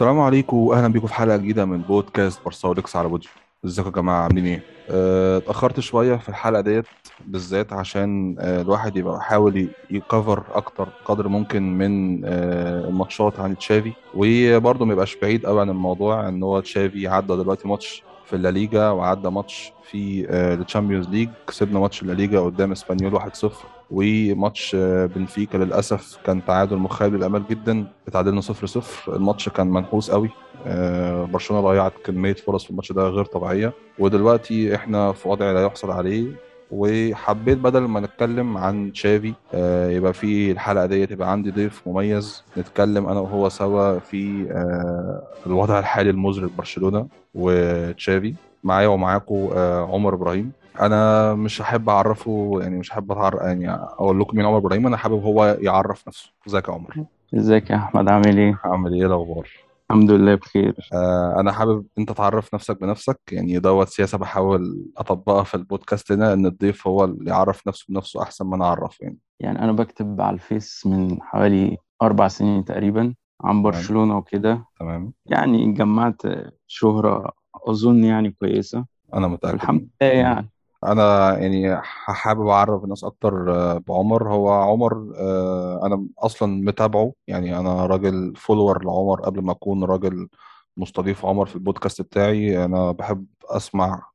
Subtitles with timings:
[0.00, 3.30] السلام عليكم واهلا بيكم في حلقة جديدة من بودكاست Barca Talks على Podeo
[3.64, 6.84] إزيكم يا جماعة؟ عاملين إيه؟ آه، اتأخرت شوية في الحلقة ديت
[7.26, 13.58] بالذات عشان آه، الواحد يبقى يحاول ي cover أكتر قدر ممكن من آه، الماتشات عن
[13.58, 13.92] تشافي.
[14.14, 18.90] وبرضه ما يبقاش بعيد قوي عن الموضوع إن هو تشافي عدى دلوقتي ماتش في الليجا
[18.90, 21.28] وعدى ماتش في ال Champions League.
[21.48, 24.76] كسبنا ماتش الليجا قدام إسبانيول 1-0 وماتش
[25.16, 27.84] بنفيكا للأسف كان تعادل مخيب للأمال جدا.
[28.08, 30.30] اتعادلنا 0-0 الماتش كان منحوس قوي.
[30.66, 33.72] آه، برشلونة ضيعت كمية فرص في الماتش ده غير طبيعية.
[33.98, 36.26] ودلوقتي إحنا في وضع لا يحصل عليه.
[36.70, 42.44] وحبيت بدل ما نتكلم عن تشافي آه، يبقى في الحلقة ديت يبقى عندي ضيف مميز.
[42.58, 48.34] نتكلم أنا وهو سوا في آه، الوضع الحالي المزري لبرشلونة وتشافي.
[48.64, 49.48] معايا ومعاكم
[49.92, 50.52] عمر إبراهيم.
[50.80, 54.96] أنا مش هحب أعرفه يعني مش هحب اتعرف يعني أقول لكم مين عمر إبراهيم أنا
[54.96, 56.32] حابب هو يعرف نفسه.
[56.48, 59.48] إزيك يا عمر؟ إزيك يا أحمد؟ عامل إيه؟ عامل إيه الأخبار؟
[59.90, 60.88] الحمد لله بخير.
[60.92, 66.32] آه أنا حابب أنت تعرف نفسك بنفسك يعني دوت سياسة بحاول أطبقها في البودكاست هنا
[66.32, 69.18] إن الضيف هو اللي يعرف نفسه بنفسه أحسن ما أنا اعرف يعني.
[69.40, 74.64] يعني أنا بكتب على الفيس من حوالي أربع سنين تقريبا عن برشلونة وكده.
[74.80, 75.12] تمام.
[75.26, 76.22] يعني جمعت
[76.66, 77.32] شهرة
[77.68, 78.84] أظن يعني كويسة.
[79.14, 79.54] أنا متأكد.
[79.54, 80.50] الحمد لله يعني.
[80.84, 84.34] أنا يعني حابب أعرف الناس أكتر آه، بعمر.
[84.34, 87.12] هو عمر آه، أنا أصلا متابعه.
[87.26, 90.28] يعني أنا راجل follower لعمر قبل ما أكون راجل
[90.76, 92.64] مستضيف عمر في البودكاست بتاعي.
[92.64, 94.09] أنا بحب أسمع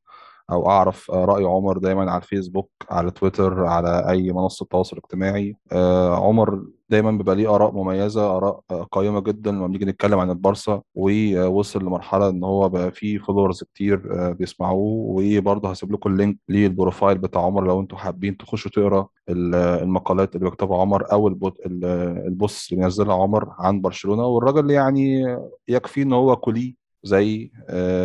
[0.51, 5.55] أو أعرف رأي عمر دايما على الفيسبوك على تويتر على أي منصة تواصل اجتماعي.
[5.71, 10.29] آه، عمر دايما بيبقى ليه آراء مميزة آراء آه، قيمة جدا لما بنيجي نتكلم عن
[10.29, 14.81] البارسا ووصل لمرحلة إن هو بقى فيه followers كتير آه، بيسمعوه.
[15.07, 19.55] وبرضه هسيب لكم ال link لل profile بتاع عمر لو أنتوا حابين تخشوا تقرأ ال-
[19.55, 24.25] المقالات اللي بيكتبها عمر أو ال posts اللي بينزلها عمر عن برشلونة.
[24.27, 25.37] والراجل يعني
[25.67, 27.51] يكفي إن هو كولي زيي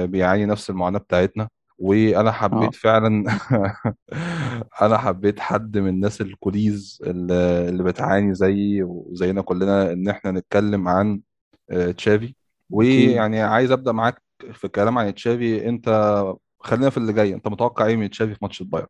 [0.07, 1.49] بيعاني نفس المعاناة بتاعتنا.
[1.81, 3.25] وأنا حبيت فعلا
[4.83, 10.89] أنا حبيت حد من الناس الكوليز اللي اللي بتعاني زيي وزينا كلنا إن إحنا نتكلم
[10.89, 11.21] عن
[11.71, 12.35] آه، تشافي.
[12.71, 15.69] ويعني عايز أبدأ معاك في الكلام عن تشافي.
[15.69, 15.89] أنت
[16.61, 17.35] خلينا في اللي جاي.
[17.35, 18.89] أنت متوقع إيه من تشافي في ماتش البايرن؟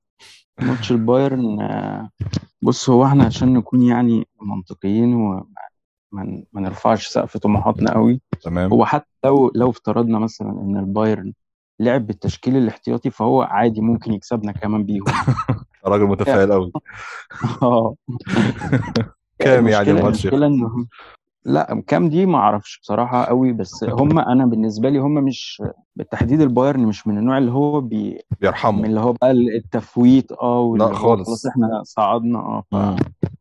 [0.62, 2.10] ماتش البايرن آه،
[2.62, 5.46] بص هو إحنا عشان نكون يعني منطقيين وما
[6.12, 8.70] ما ما نرفعش سقف طموحاتنا قوي تمام.
[8.70, 11.32] هو حتى لو لو افترضنا مثلا إن البايرن
[11.80, 15.04] لعب بالتشكيل الاحتياطي فهو عادي ممكن يكسبنا كمان بيهم.
[15.86, 16.72] راجل متفائل قوي
[17.62, 17.94] آه.
[19.38, 20.28] كام يعني الماتش؟
[21.44, 25.62] لا كام دي ما أعرفش بصراحة قوي بس هم أنا بالنسبة لي هم مش
[25.96, 30.74] بالتحديد البايرن مش من النوع اللي هو بي من بيرحمه اللي هو بقى التفويت آه
[30.78, 31.46] لا هو خلاص خالص.
[31.46, 32.76] إحنا صعدنا آه ف...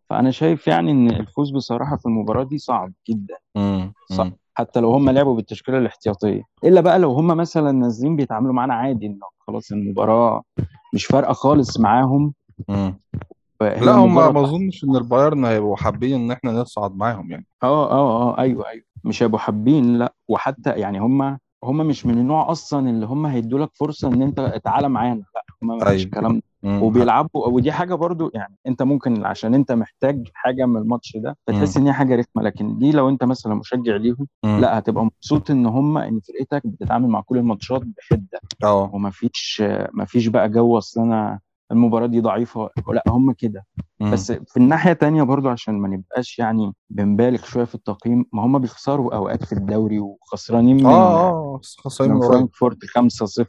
[0.09, 3.35] فأنا شايف يعني إن الفوز بصراحة في المباراة دي صعب جدا.
[4.09, 4.33] صعب.
[4.59, 6.41] حتى لو هم لعبوا بالتشكيلة الاحتياطية.
[6.63, 10.43] إلا بقى لو هم مثلا نازلين بيتعاملوا معانا عادي إنه خلاص المباراة
[10.93, 12.33] مش فارقة خالص معاهم.
[13.61, 17.45] لا هم ما أظنش إن البايرن هيبقوا حابين إن إحنا نصعد معاهم يعني.
[17.63, 18.83] آه آه آه أيوه أيوه.
[19.03, 20.13] مش هيبقوا حابين لا.
[20.27, 24.59] وحتى يعني هم هم مش من النوع أصلا اللي هم هيدوا لك فرصة إن أنت
[24.63, 25.43] تعالى معانا لا.
[25.63, 26.43] هم ما فيش الكلام ده.
[26.63, 31.77] وبيلعبوا ودي حاجة برضو يعني أنت ممكن عشان أنت محتاج حاجة من الماتش ده فتحس
[31.77, 34.27] إن هي حاجة رخمة لكن دي لو أنت مثلا مشجع ليهم
[34.59, 38.39] لا هتبقى مبسوط إن هم إن فرقتك بتتعامل مع كل الماتشات بحدة.
[38.63, 38.89] آه.
[38.93, 41.39] ومفيش مفيش بقى جو أصل أنا
[41.71, 43.65] المباراة دي ضعيفة لا هم كده.
[43.99, 48.25] بس في الناحية التانية برضو عشان ما نبقاش يعني بنبالغ شوية في التقييم.
[48.33, 53.44] ما هم بيخسروا أوقات في الدوري وخسرانين من آه خسرين من من فرانكفورت 5-0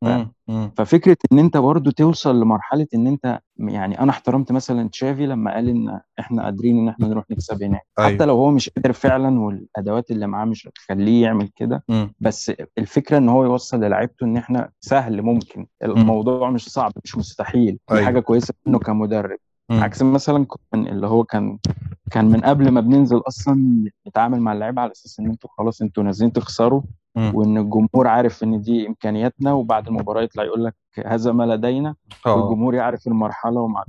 [0.00, 0.04] ف...
[0.04, 5.26] امم امم ففكرة إن أنت برضو توصل لمرحلة إن أنت يعني أنا احترمت مثلا تشافي
[5.26, 7.86] لما قال إن إحنا قادرين إن إحنا نروح نكسب هناك.
[7.98, 11.84] حتى أيوه لو هو مش قادر فعلا والأدوات اللي معاه مش هتخليه يعمل كده
[12.20, 15.66] بس الفكرة إن هو يوصل للاعيبته إن إحنا سهل ممكن.
[15.82, 17.78] الموضوع مش صعب مش مستحيل.
[17.90, 19.38] دي حاجة أيوه كويسة منه كمدرب.
[19.70, 21.58] عكس مثلا كان اللي هو كان
[22.10, 26.02] كان من قبل ما بننزل أصلا نتعامل مع اللعيبة على أساس إن أنتوا خلاص أنتوا
[26.02, 26.82] نازلين تخسروا
[27.16, 30.74] وإن الجمهور عارف إن دي إمكانياتنا وبعد المباراة يطلع يقول لك
[31.06, 31.94] هذا ما لدينا
[32.26, 32.34] آه.
[32.34, 33.84] والجمهور يعرف المرحلة ومع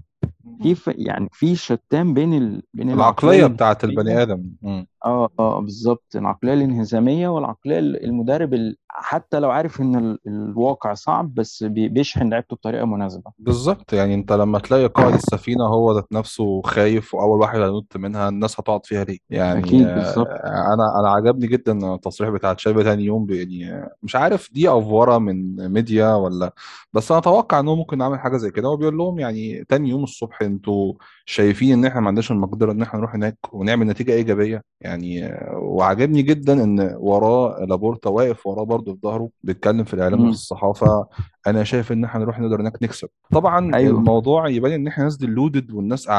[0.62, 0.88] في ف...
[0.88, 2.64] يعني في شتان بين ال...
[2.74, 4.24] بين العقلية بتاعت البني
[4.64, 8.78] امم آه آه بالظبط العقلية الانهزامية والعقلية ال- المدرب ال...
[8.90, 10.20] حتى لو عارف إن ال...
[10.28, 11.88] الواقع صعب بس بي...
[11.90, 13.32] بيشحن لعيبته بطريقة مناسبة.
[13.40, 18.30] بالظبط يعني أنت لما تلاقي قائد السفينة هو ذات نفسه خايف وأول واحد هينط منها
[18.30, 20.30] الناس هتقعد فيها ليه؟ يعني أكيد آه، بالظبط
[20.74, 24.70] أنا أنا عجبني جدا التصريح بتاع تشافي تاني يوم ب- يعني آه، مش عارف دي
[24.70, 26.54] أفورة من ميديا ولا
[26.94, 28.68] بس أنا أتوقع إنه ممكن نعمل حاجة زي كده.
[28.68, 30.94] هو بيقول لهم يعني تاني يوم الصبح أنتوا
[31.30, 34.62] شايفين إن إحنا ما عندناش المقدرة إن إحنا نروح هناك ونعمل نتيجة إيجابية.
[34.82, 40.30] يعني وعجبني جدا إن وراه لابورتا واقف وراه برضه في ظهره بيتكلم في الإعلام وفي.
[40.30, 41.08] الصحافة.
[41.48, 43.08] أنا شايف إن إحنا نروح نقدر هناك نكسب.
[43.32, 44.00] طبعا أيوه.
[44.00, 46.10] الموضوع يبان إن إحنا ناس deluded والناس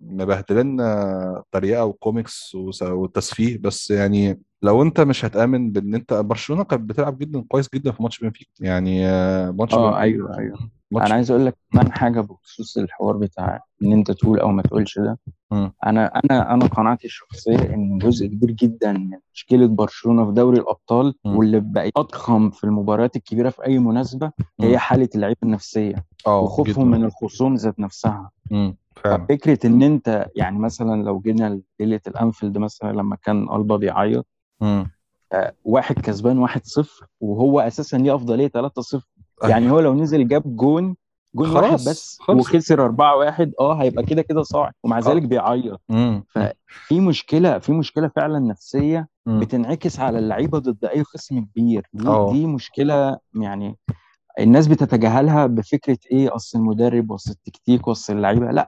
[0.00, 3.58] مبهدلنا طريقة وكوميكس وتسفيه.
[3.58, 8.02] بس يعني لو أنت مش هتآمن بإن أنت برشلونة كانت بتلعب جدا كويس جدا في
[8.02, 8.50] ماتش بنفيكا.
[8.60, 9.06] يعني
[9.52, 10.79] ماتش آه أيوه أيوه.
[10.96, 14.98] أنا عايز أقول لك كمان حاجة بخصوص الحوار بتاع إن أنت تقول أو ما تقولش
[14.98, 15.18] ده.
[15.86, 21.14] أنا أنا أنا قناعتي الشخصية إن جزء كبير جدا من مشكلة برشلونة في دوري الأبطال
[21.24, 21.36] مم.
[21.36, 24.78] واللي بقت أضخم في المباريات الكبيرة في أي مناسبة هي مم.
[24.78, 25.94] حالة اللعيبة النفسية
[26.26, 28.30] آه وخوفهم من الخصوم ذات نفسها
[28.96, 34.26] ففكرة إن أنت يعني مثلا لو جينا ليله الأنفيلد مثلا لما كان ألبا بيعيط.
[35.32, 39.06] آه، واحد كسبان واحد صفر وهو أساسا ليه أفضلية 3 0
[39.44, 40.96] يعني هو لو نزل جاب جون
[41.34, 44.72] جون واحد بس خلص وخسر 4 1 آه هيبقى كده كده صاعد.
[44.84, 45.26] ومع ذلك آه.
[45.26, 45.80] بيعيط.
[46.28, 49.40] ففي مشكلة في مشكلة فعلا نفسية مم.
[49.40, 51.86] بتنعكس على اللعيبة ضد أي خصم كبير.
[51.92, 52.32] دي آه.
[52.32, 53.76] دي مشكلة يعني
[54.40, 58.50] الناس بتتجاهلها بفكرة إيه؟ أصل المدرب وأصل التكتيك وأصل اللعيبة.
[58.50, 58.66] لأ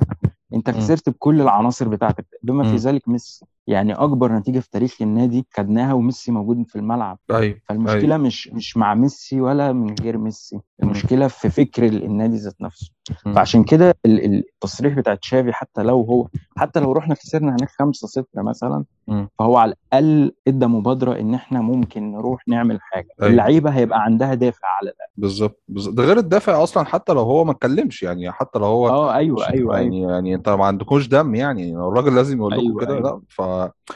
[0.54, 0.70] أنت.
[0.70, 2.26] خسرت بكل العناصر بتاعتك.
[2.42, 2.76] بما في.
[2.76, 3.44] ذلك ميسي.
[3.66, 7.18] يعني أكبر نتيجة في تاريخ النادي خدناها وميسي موجود في الملعب.
[7.30, 10.60] أيوه فالمشكلة مش مش مع ميسي ولا من غير ميسي.
[10.82, 12.90] المشكلة في فكر النادي ذات نفسه.
[13.26, 13.34] مم.
[13.34, 16.26] فعشان كده ال- ال- التصريح بتاع تشافي حتى لو هو
[16.56, 19.28] حتى لو رحنا خسرنا هناك 5-0 مثلا مم.
[19.38, 23.08] فهو على الأقل إدى مبادرة إن إحنا ممكن نروح نعمل حاجة.
[23.22, 23.30] أيوه.
[23.32, 25.10] اللعيبة هيبقى عندها دافع على الأقل.
[25.16, 29.14] بالظبط ده غير الدافع أصلا حتى لو هو ما اتكلمش يعني حتى لو هو آه
[29.14, 29.76] أيوه مش أيوه.
[29.78, 33.10] يعني يعني أنت ما عندكوش دم يعني الراجل لازم يقول لكم أيوه كده أيوه.
[33.10, 33.42] لا ف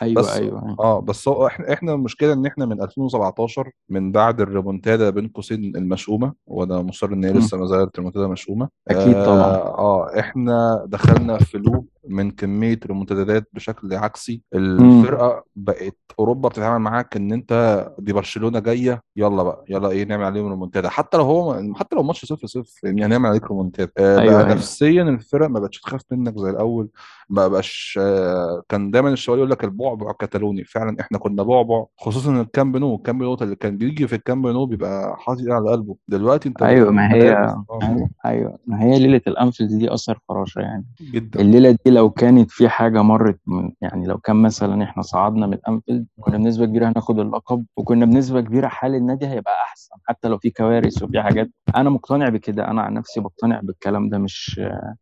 [0.03, 0.77] أيوه بس أيوه أيوه.
[0.81, 5.77] آه بس هو إحنا إحنا المشكلة إن إحنا من 2017 من بعد الريمونتادا بين قوسين
[5.77, 7.33] المشؤومة وأنا مصر إن هي.
[7.33, 8.69] لسه ما زالت ريمونتادا مشؤومة.
[8.89, 9.41] أكيد طبعا.
[9.43, 14.43] آه, آه إحنا دخلنا في لوب من كمية ريمونتادات بشكل عكسي.
[14.55, 20.25] الفرقة بقت أوروبا بتتعامل معاك إن أنت دي برشلونة جاية يلا بقى يلا إيه نعمل
[20.25, 20.89] عليهم ريمونتادا.
[20.89, 23.91] حتى لو هو حتى لو ماتش 0 0 يعني هنعمل عليك ريمونتادا.
[23.99, 24.49] آه بقى أيوه.
[24.55, 26.89] نفسيا الفرق ما بقتش تخاف منك زي الأول.
[27.29, 32.41] ما بقاش آه كان دايما الشباب يقول لك البعبع كتالوني فعلا إحنا كنا بعبع خصوصا
[32.41, 32.95] الكامب نو.
[32.95, 35.97] الكامب نو اللي كان بيجي في الكامب نو بيبقى حاطط على قلبه.
[36.09, 40.85] دلوقتي أنت أيوه ما هي آه أيوه ما هي ليلة الأنفيلد دي أثر فراشه يعني.
[41.13, 41.41] جدا.
[41.41, 45.55] الليلة دي لو كانت في حاجة مرت من يعني لو كان مثلا إحنا صعدنا من
[45.55, 49.95] الأنفيلد كنا بنسبة كبيرة هناخد اللقب وكنا بنسبة كبيرة حال النادي هيبقى أحسن.
[50.05, 51.51] حتى لو في كوارث وفي حاجات.
[51.77, 52.69] أنا مقتنع بكده.
[52.71, 54.19] أنا عن نفسي بقتنع بالكلام ده.
[54.19, 54.61] مش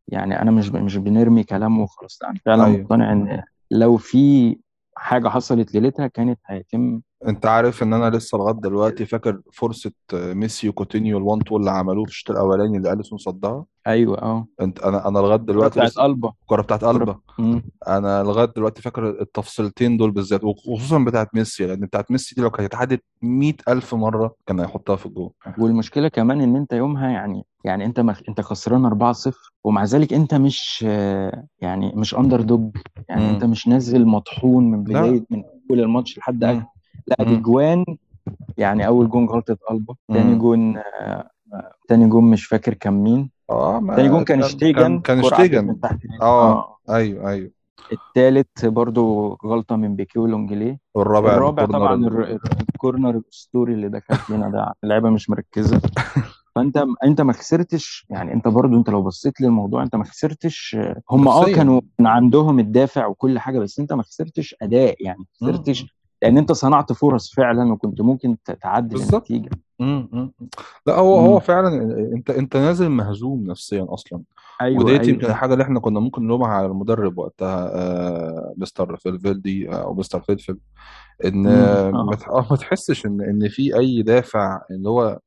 [0.08, 2.13] يعني أنا مش مش بنرمي كلام وخلاص.
[2.22, 4.56] لا، أنا فعلا أيوه مقتنع إن لو في
[4.96, 10.68] حاجة حصلت ليلتها كانت هيتم انت عارف ان أنا لسه لغاية دلوقتي فاكر فرصة ميسي
[10.68, 14.46] وكوتينيو ال one-two اللي عملوه في الشوط الأولاني اللي أليسون صدها؟ أيوه آه.
[14.60, 16.32] انت أنا أنا لغاية الكرة دلوقتي بتاعت ألبا.
[16.42, 17.16] الكرة بتاعت ألبا.
[17.88, 22.50] أنا لغاية دلوقتي فاكر التفصيلتين دول بالذات وخصوصا بتاعت ميسي لأن بتاعت ميسي دي لو
[22.50, 27.84] كانت اتعادت 100000 مرة كان هيحطها في الجول والمشكلة كمان إن أنت يومها يعني يعني
[27.84, 28.20] أنت مخ...
[28.28, 30.82] أنت خسران 4-0 ومع ذلك أنت مش
[31.60, 32.76] يعني مش underdog
[33.08, 35.00] يعني أنت امم مش نازل مطحون من لا.
[35.00, 36.66] بداية من أول الماتش لحد آخر.
[37.06, 37.84] لا دي جوان.
[38.58, 41.30] يعني أول جون غلطة البا تاني جون آه،
[41.88, 43.30] تاني جون مش فاكر كان مين.
[43.50, 45.80] آه تاني جون كان شتيجن كان شتيجن.
[45.80, 45.98] تحت.
[46.22, 47.50] آه أيوه أيوه.
[47.92, 51.94] التالت برضو غلطة من بيكي ولونجليه والرابع الرابع طبعا
[52.74, 54.72] ال corner الأسطوري اللي دخل فينا ده.
[54.84, 55.80] اللعيبة مش مركزة.
[56.54, 58.06] فأنت أنت ما خسرتش.
[58.10, 60.76] يعني أنت برضو أنت لو بصيت للموضوع أنت ما خسرتش.
[61.10, 64.96] هم آه كانوا كان عندهم الدافع وكل حاجة بس أنت ما خسرتش أداء.
[65.04, 69.30] يعني ما خسرتش لأن أنت صنعت فرص فعلا وكنت ممكن ت- تعدل بالظبط.
[69.30, 69.50] النتيجة.
[69.80, 70.32] امم.
[70.86, 71.68] لا هو هو امم فعلا
[72.14, 74.22] أنت أنت نازل مهزوم نفسيا أصلا.
[74.60, 78.96] أيوه وديت يمكن أيوه الحاجة اللي إحنا كنا ممكن نلومها على المدرب وقتها آه مستر
[78.96, 80.58] فالفيردي آه، أو مستر فيلفل
[81.24, 85.18] إن آه، ما تح- آه، ما تحسش إن إن في أي دافع اللي هو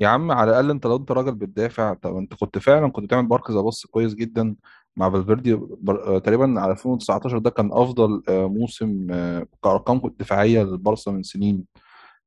[0.00, 3.28] يا عم على الأقل أنت لو أنت راجل بتدافع طب أنت كنت فعلا كنت بتعمل
[3.28, 4.54] ماركز ابص كويس جدا
[5.00, 6.16] مع فالفيردي بر...
[6.16, 11.64] آه، تقريبا على 2019 ده كان أفضل آه، موسم آه، كارقام دفاعيه للبارسا من سنين.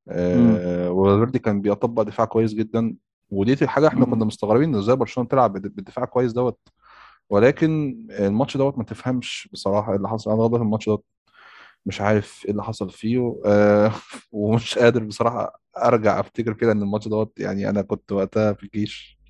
[0.07, 2.95] وفالفيردي كان بيطبق دفاع كويس جدا.
[3.29, 6.59] ودي الحاجة إحنا كنا مستغربين إزاي برشلونة تلعب بالدفاع كويس دوت.
[7.29, 10.31] ولكن الماتش دوت ما تفهمش بصراحة إيه اللي حصل.
[10.31, 11.05] أنا لغايه الماتش دوت
[11.85, 13.19] مش عارف إيه اللي حصل فيه
[14.31, 19.22] ومش قادر بصراحة أرجع أفتكر كده إن الماتش دوت يعني أنا كنت وقتها في الجيش.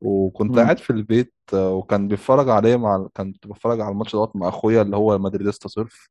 [0.00, 4.48] وكنت قاعد في البيت آه، وكان بيتفرج عليه مع كنت بتفرج على الماتش دوت مع
[4.48, 6.08] أخويا اللي هو مدريديستا صرف.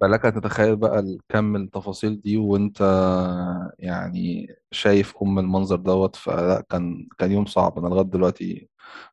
[0.00, 2.80] فلك تتخيل بقى الكم التفاصيل دي وانت
[3.78, 6.16] يعني شايف أم المنظر دوت.
[6.16, 7.78] فلا كان كان يوم صعب.
[7.78, 8.68] أنا لغاية دلوقتي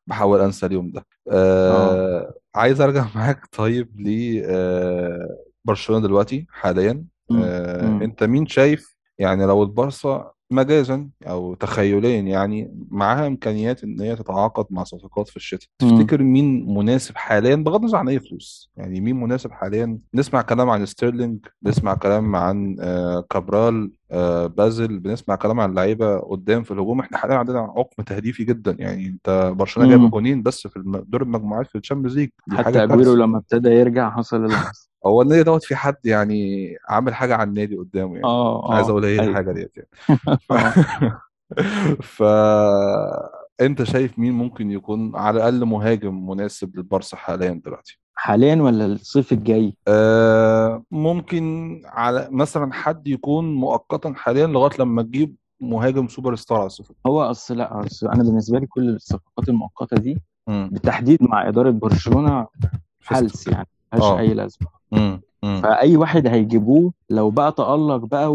[0.06, 1.06] بحاول أنسى اليوم ده.
[1.30, 1.94] آه.
[1.94, 7.04] آه عايز أرجع معاك طيب ل آه برشلونة دلوقتي حاليا.
[7.32, 8.02] آه، مم.
[8.02, 14.66] أنت مين شايف يعني لو البارسا مجازا أو تخيليا يعني معاها إمكانيات إن هي تتعاقد
[14.70, 15.68] مع صفقات في الشتاء.
[15.78, 18.70] تفتكر مين مناسب حاليا؟ بغض النظر عن أي فلوس.
[18.76, 24.98] يعني مين مناسب حاليا؟ نسمع كلام عن ستيرلينج نسمع كلام عن آه، كابرال آه، بازل
[24.98, 27.00] بنسمع كلام عن لعيبة قدام في الهجوم.
[27.00, 28.76] إحنا حاليا عندنا عقم تهديفي جدا.
[28.78, 30.10] يعني أنت برشلونة جايب.
[30.10, 32.30] جونين بس في دور المجموعات في ال Champions League.
[32.50, 34.48] حاجة حتى أجويرو لما ابتدى يرجع حصل
[35.06, 38.24] هو النادي دوت في حد يعني عامل حاجة على النادي قدامه يعني.
[38.24, 39.30] آه عايز آه أقول إيه أيوه.
[39.30, 39.88] الحاجة ديت يعني.
[40.48, 40.52] ف...
[40.52, 41.20] آه.
[42.16, 42.22] ف
[43.60, 49.32] انت شايف مين ممكن يكون على الأقل مهاجم مناسب للبارسا حاليا دلوقتي؟ حاليا ولا الصيف
[49.32, 56.58] الجاي؟ آه ممكن على مثلا حد يكون مؤقتا حاليا لغاية لما تجيب مهاجم سوبر ستار
[56.58, 56.94] على الصيف.
[57.06, 61.70] هو أصل لا أصل أنا بالنسبة لي كل الصفقات المؤقتة دي امم بالتحديد مع إدارة
[61.70, 62.46] برشلونة
[63.00, 64.18] فيستك يعني ملهاش آه.
[64.18, 64.68] أي لازمة.
[65.62, 68.26] فأي واحد هيجيبوه لو بقى تألق بقى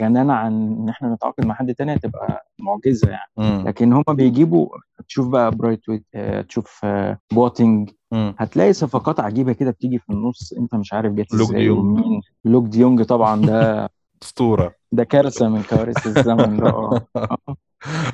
[0.00, 3.30] وغنانا عن إن إحنا نتعاقد مع حد تاني هتبقى معجزة يعني.
[3.38, 4.68] امم لكن هما بيجيبوا
[5.08, 10.52] تشوف بقى برايثوايت آه، تشوف آه، بواتينج امم هتلاقي صفقات عجيبة كده بتيجي في النص
[10.52, 12.20] أنت مش عارف جت إزاي ومين.
[12.44, 13.88] لوك دي يونج طبعا ده
[14.22, 14.74] أسطورة.
[14.92, 16.66] ده كارثة من كوارث الزمن ده.
[16.66, 17.00] آه.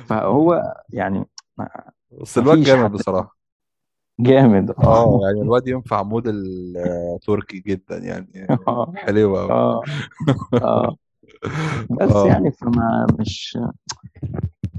[0.07, 1.25] فهو يعني
[2.21, 3.37] بس الواد جامد حتى بصراحة.
[4.19, 4.71] جامد.
[4.71, 5.19] آه.
[5.23, 8.47] يعني الواد ينفع موديل آه، تركي جدا يعني.
[8.67, 8.93] آه.
[10.61, 10.95] آه.
[11.89, 12.27] بس آه.
[12.27, 13.57] يعني فما مش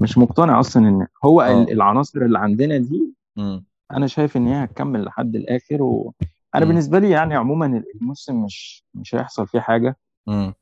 [0.01, 1.63] مش مقتنع أصلا إن هو آه.
[1.63, 7.09] العناصر اللي عندنا دي امم أنا شايف إن هي هتكمل لحد الآخر وأنا بالنسبة لي
[7.09, 9.97] يعني عموما الموسم مش مش هيحصل فيه حاجة.
[10.27, 10.53] امم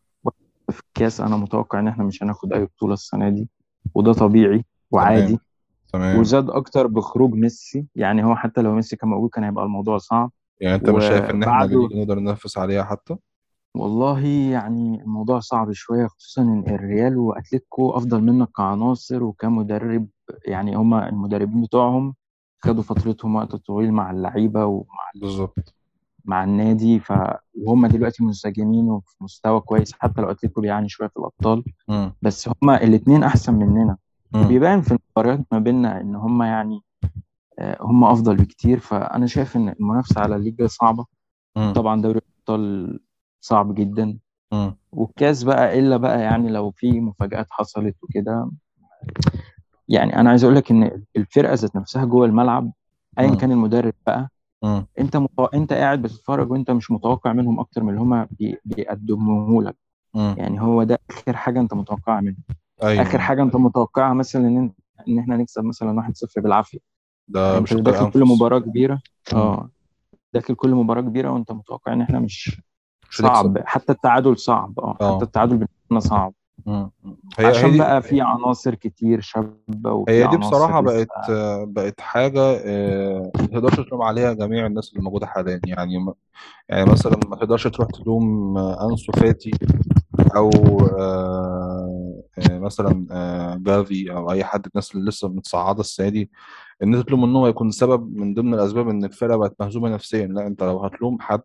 [0.72, 3.50] في الكاس أنا متوقع إن إحنا مش هناخد أي بطولة السنة دي
[3.96, 5.25] وده طبيعي وعادي.
[5.27, 5.39] تمام
[5.94, 6.20] تمام.
[6.20, 10.32] وزاد أكتر بخروج ميسي يعني هو حتى لو ميسي كان موجود كان هيبقى الموضوع صعب.
[10.62, 13.16] يعني أنت مش شايف إن إحنا نقدر ننافس عليها حتى؟
[13.79, 20.07] والله يعني الموضوع صعب شوية خصوصا إن الريال وأتلتيكو أفضل منك كعناصر وكمدرب
[20.46, 22.15] يعني هما المدربين بتوعهم
[22.60, 25.75] خدوا فترتهم وقت طويل مع اللعيبة ومع بالظبط.
[26.25, 27.13] مع النادي ف...
[27.63, 31.63] وهم دلوقتي منسجمين وفي مستوى كويس حتى لو أتلتيكو بيعاني شوية في الأبطال.
[32.22, 33.98] بس هما الاتنين أحسن مننا.
[34.36, 36.81] امم وبيبان في المباريات ما بيننا إن هما يعني
[37.60, 41.05] آه، هما أفضل بكتير فأنا شايف إن المنافسة على الليجا صعبة.
[41.75, 43.00] طبعا دوري الأبطال
[43.48, 44.18] صعب جدا.
[44.92, 48.51] والكاس بقى إلا بقى يعني لو في مفاجآت حصلت وكده
[49.89, 52.72] يعني أنا عايز أقول لك إن الفرقة ذات نفسها جوه الملعب
[53.20, 54.30] ايا كان المدرب بقى
[54.63, 55.46] امم أنت متو...
[55.46, 58.58] أنت قاعد بتتفرج وأنت مش متوقع منهم أكتر من اللي هما بي...
[58.66, 59.75] بيقدموه لك.
[60.38, 62.44] يعني هو ده آخر حاجة أنت متوقعها منهم.
[62.82, 64.72] آخر أيوه حاجة أنت متوقعها مثلا إن
[65.08, 66.80] إن إحنا نكسب مثلا 1-0 بالعافية.
[67.27, 69.01] ده أنت بشق داخل كل مباراة كبيرة.
[69.34, 69.70] آه.
[70.34, 72.62] داخل كل مباراة كبيرة وأنت متوقع إن إحنا مش مش
[73.12, 73.58] صعب.
[73.66, 74.80] حتى التعادل صعب.
[74.80, 74.94] آه.
[74.94, 76.34] حتى آه التعادل بالنسبة لنا صعب
[76.68, 76.90] هي
[77.40, 81.08] هي عشان دي بقى في عناصر كتير شابة وفي هي دي لسه بقت
[81.68, 85.62] بقت حاجة آه، ما تقدرش تلوم عليها جميع الناس اللي موجودة حاليا.
[85.66, 86.14] يعني
[86.70, 89.52] يعني مثلا ما تقدرش تروح تلوم آه، أنسو فاتي
[90.36, 90.50] أو
[91.00, 96.32] آه، آه، مثلا آه، جافي أو أي حد الناس اللي لسه متصاعده السنة دي
[96.84, 100.28] إن أنت تلوم ان هو يكون سبب من ضمن الأسباب إن الفرقة بقت مهزومة نفسيا.
[100.28, 101.42] لا أنت لو هتلوم حد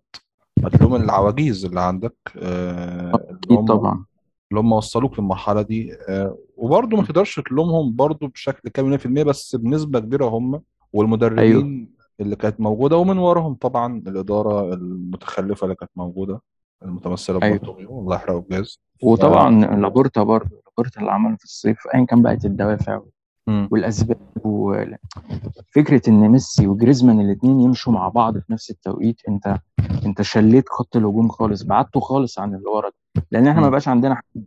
[0.65, 4.05] هتلوم العواجيز اللي عندك آه، اللي أكيد هم طبعا.
[4.51, 9.57] اللي هم وصلوك للمرحلة دي آه، وبرضه ما تقدرش تلومهم برضه بشكل كامل 100% بس
[9.57, 10.65] بنسبة كبيرة هم أيوه.
[10.93, 16.41] والمدربين اللي كانت موجودة ومن وراهم طبعا الإدارة المتخلفة اللي كانت موجودة
[16.83, 17.57] المتمثلة أيوه.
[17.57, 22.23] ببرتوميو الله يحرقه بجاز ف وطبعا لابورتا برضه لابورتا اللي عمله في الصيف أيا كان
[22.23, 23.01] بقت الدوافع
[23.47, 23.69] مم.
[23.71, 29.57] والأسباب وفكرة إن ميسي وجريزمان الاتنين يمشوا مع بعض في نفس التوقيت أنت
[30.07, 33.23] أنت شليت خط الهجوم خالص بعدته خالص عن اللي ورا ده.
[33.31, 33.69] لأن إحنا ما.
[33.71, 34.45] بقاش عندنا حد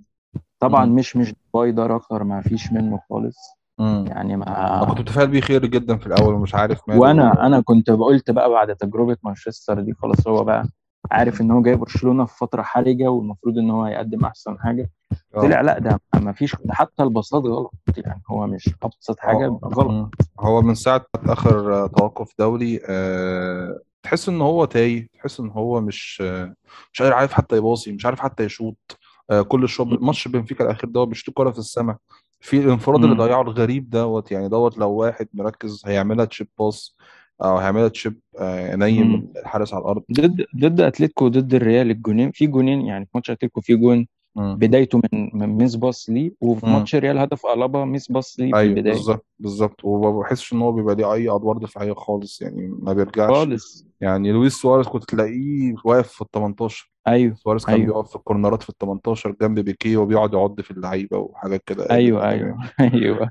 [0.60, 0.96] طبعا مم.
[0.96, 3.38] مش مش باي ده رخر ما فيش منه خالص
[3.80, 4.06] مم.
[4.08, 7.62] يعني أنا كنت ما متفائل بيه خير جدا في الأول ومش عارف ماله وأنا أنا
[7.62, 10.66] كنت قلت بقى بعد تجربة مانشستر دي خلاص هو بقى
[11.12, 14.90] عارف إن هو جاي برشلونة في فترة حرجة والمفروض إن هو يقدم أحسن حاجة.
[15.34, 15.62] طلع آه.
[15.64, 17.74] لا ده ما فيش حتى الباصات غلط.
[17.98, 19.60] يعني هو مش أبسط حاجة آه.
[19.64, 20.12] غلط.
[20.40, 25.82] هو من ساعة آخر آه، توقف دولي أه تحس إن هو تايه تحس إن هو
[25.82, 26.56] مش آه،
[26.94, 28.98] مش قادر عارف حتى يباصي مش عارف حتى يشوط.
[29.32, 31.98] أه كل شوط ماتش بنفيكا الأخير دوت بيشوط كرة في السماء.
[32.40, 36.98] في الانفراد اللي ضيعه الغريب دوت يعني دوت لو واحد مركز هيعملها chip pass.
[37.44, 40.04] أو هيعملها chip آه، امم الحارس على الأرض.
[40.12, 42.32] ضد ضد اتلتيكو وضد الريال الجونين.
[42.32, 44.56] في جونين يعني في ماتش اتلتيكو في جون مم.
[44.56, 46.74] بدايته من من miss pass ليه وفي مم.
[46.74, 48.94] ماتش الريال هدف قلبه miss pass ليه في أيوه البداية.
[48.94, 49.80] بالظبط بالظبط.
[49.86, 53.30] وما بحسش إن هو بيبقى ليه أي أدوار دفاعية خالص يعني ما بيرجعش.
[53.30, 53.86] خالص.
[54.02, 57.86] يعني لويس سواريز كنت تلاقيه واقف في ال 18 أيوه سواريز كان أيوه.
[57.86, 61.96] بيقف في الكورنرات في ال 18 جنب بيكيه وبيقعد يعض في اللعيبة وحاجات كده قله
[61.96, 62.58] أيوه أيوه.
[62.80, 63.30] يعني أيوه.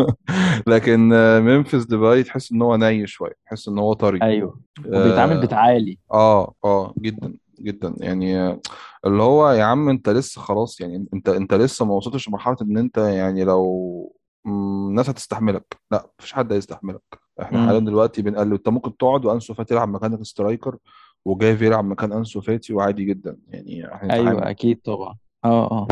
[0.66, 4.18] لكن آه، ممفيس ديباي تحس إن هو ني شوية تحس إن هو طري.
[4.22, 4.60] أيوه.
[4.86, 5.98] وبيتعامل آه بتعالي.
[6.12, 7.94] آه آه، جدا جدا.
[7.98, 8.60] يعني آه،
[9.06, 12.78] اللي هو يا عم أنت لسه خلاص يعني أنت أنت لسه ما وصلتش لمرحلة إن
[12.78, 14.16] أنت يعني لو
[14.46, 15.76] الناس هتستحملك.
[15.90, 17.22] لأ مفيش حد هيستحملك.
[17.42, 20.76] إحنا حاليا دلوقتي بنقلب أنت ممكن تقعد وأنسو فاتي يلعب مكانك striker
[21.24, 23.38] وجاي يلعب مكان أنسو فاتي وعادي جدا.
[23.48, 25.16] يعني إحنا نتعامل أيوه أكيد طبعا.
[25.44, 25.88] آه آه.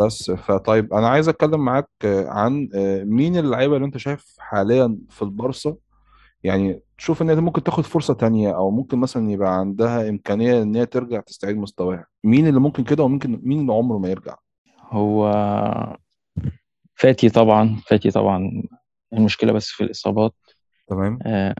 [0.00, 4.98] بس فطيب أنا عايز أتكلم معاك آه، عن آه، مين اللعيبة اللي أنت شايف حاليا
[5.10, 5.76] في البارسا
[6.42, 10.76] يعني تشوف إن هي ممكن تاخد فرصة تانية أو ممكن مثلا يبقى عندها إمكانية إن
[10.76, 12.06] هي ترجع تستعيد مستواها.
[12.24, 14.36] مين اللي ممكن كده وممكن مين اللي عمره ما يرجع؟
[14.90, 15.32] هو
[16.94, 18.62] فاتي طبعا فاتي طبعا
[19.12, 20.34] المشكلة بس في الإصابات.
[20.88, 21.18] تمام.
[21.22, 21.54] آه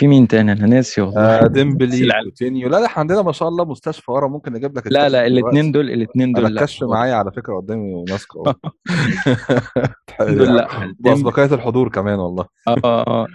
[0.00, 1.20] في مين تاني؟ أنا ناسي والله.
[1.20, 2.68] آه ديمبلي كوتينيو.
[2.68, 4.28] لا لا إحنا عندنا ما شاء الله مستشفى ورا.
[4.28, 5.70] ممكن نجيب لك لا لا دلوقتي.
[5.70, 6.60] دول الاتنين أنا دول لا.
[6.60, 8.54] الكشف معايا على فكرة قدامي وماسكه أهو.
[10.38, 10.68] دول لا.
[11.00, 12.44] دايما بأسبقية الحضور كمان والله.
[12.68, 13.26] آه آه آه.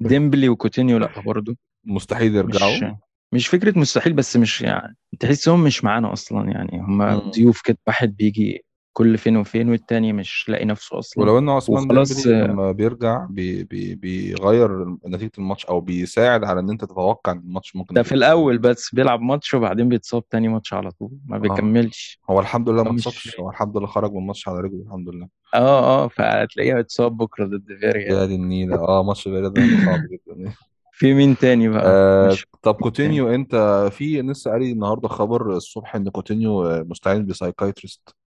[0.00, 2.94] ديمبلي وكوتينيو لا برضه مستحيل يرجعوا.
[3.32, 6.80] مش فكرة مستحيل بس مش يعني تحسهم مش معانا أصلا يعني.
[6.80, 7.30] هم.
[7.30, 8.64] ضيوف كده واحد بيجي
[8.94, 11.24] كل فين وفين والتاني مش لاقي نفسه أصلا.
[11.24, 16.60] ولو إن عثمان ديمبلي آه، لما بيرجع بي بي بيغير نتيجة الماتش أو بيساعد على
[16.60, 20.28] إن أنت تتوقع إن الماتش ممكن ده في يخلص الأول بس بيلعب ماتش وبعدين بيتصاب
[20.28, 21.40] تاني ماتش على طول ما آه.
[21.40, 22.20] بيكملش.
[22.30, 25.28] هو الحمد لله ما اتصابش هو الحمد لله خرج من الماتش على رجله الحمد لله.
[25.54, 28.76] آه آه فهتلاقيه هيتصاب بكرة ضد فيريال يا دي النيلة.
[28.76, 30.52] آه ماتش الريال ده صعب جدا.
[30.92, 35.96] في مين تاني بقى؟ آه مش طب كوتينيو أنت في لسه قاري النهارده خبر الصبح
[35.96, 38.08] إن كوتينيو آه، مستعين ب psychiatrist.
[38.08, 38.23] آه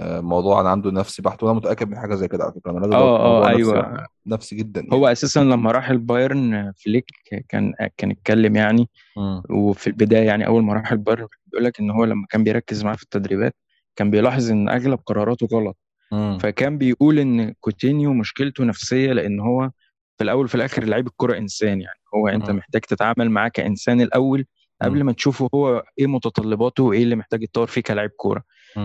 [0.00, 2.70] موضوع أنا عنده نفسي بحت وأنا متأكد من حاجة زي كده على فكرة.
[2.70, 4.06] أنا آه آه موضوع نفسي أيوه.
[4.26, 7.04] نفسي جدا هو يعني أساسا لما راح البايرن فليك
[7.48, 8.88] كان كان اتكلم يعني
[9.18, 12.84] امم وفي البداية يعني أول ما راح البايرن بيقول لك إن هو لما كان بيركز
[12.84, 13.54] معاه في التدريبات
[13.96, 15.76] كان بيلاحظ إن أغلب قراراته غلط.
[16.12, 19.70] امم فكان بيقول إن كوتينيو مشكلته نفسية لأن هو
[20.18, 21.98] في الأول وفي الآخر لعيب الكرة إنسان يعني.
[22.14, 24.44] هو أنت امم محتاج تتعامل معاه كإنسان الأول
[24.82, 28.42] قبل ما تشوفه هو إيه متطلباته وإيه اللي محتاج يتطور فيه كلاعب كورة.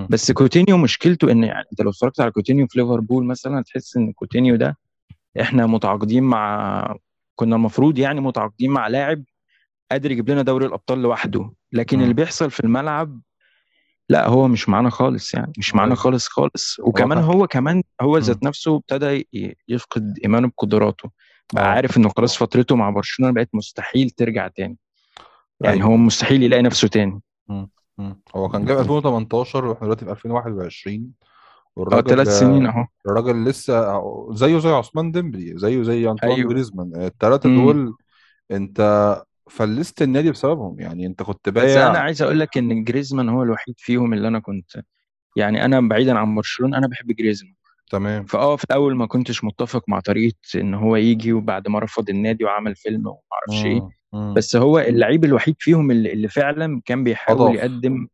[0.09, 4.11] بس كوتينيو مشكلته إن يعني أنت لو اتفرجت على كوتينيو في ليفربول مثلا تحس إن
[4.13, 4.77] كوتينيو ده
[5.41, 6.95] إحنا متعاقدين مع
[7.35, 9.23] كنا المفروض يعني متعاقدين مع لاعب
[9.91, 13.21] قادر يجيب لنا دوري الأبطال لوحده لكن اللي امم بيحصل في الملعب
[14.09, 16.79] لا هو مش معانا خالص يعني مش معانا خالص خالص.
[16.79, 19.27] هو وكمان هو كمان هو ذات نفسه ابتدى
[19.67, 21.09] يفقد إيمانه بقدراته
[21.53, 21.67] بقى آه.
[21.67, 24.77] عارف إنه خلاص فترته مع برشلونة بقت مستحيل ترجع تاني.
[25.61, 27.21] يعني هو أيوه مستحيل يلاقي نفسه تاني.
[27.49, 27.69] امم
[28.35, 31.11] هو كان جايب 2018 وإحنا دلوقتي في 2021
[31.77, 32.85] آه ثلاث والراجل سنين أهو.
[33.07, 34.01] الراجل لسه
[34.33, 36.49] زيه زي عثمان ديمبلي زيه زي أنطوان أيوه.
[36.49, 36.91] جريزمان.
[36.95, 37.93] الثلاثه دول
[38.51, 40.79] أنت فلست النادي بسببهم.
[40.79, 44.27] يعني أنت كنت بس أنا بايع عايز أقول لك إن جريزمان هو الوحيد فيهم اللي
[44.27, 44.71] أنا كنت
[45.35, 47.53] يعني أنا بعيدا عن برشلونة أنا بحب جريزمان.
[47.91, 48.25] تمام.
[48.25, 52.43] فأه في الأول ما كنتش متفق مع طريقة إن هو يجي وبعد ما رفض النادي
[52.45, 53.77] وعمل فيلم وما أعرفش إيه.
[53.81, 57.55] امم بس هو اللعيب الوحيد فيهم اللي, اللي فعلا كان بيحاول أضاف.
[57.55, 58.07] يقدم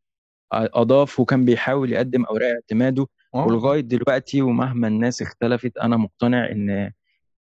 [0.54, 3.08] أضاف وكان بيحاول يقدم أوراق اعتماده.
[3.36, 3.46] آه.
[3.48, 6.92] ولغاية دلوقتي ومهما الناس اختلفت أنا مقتنع إن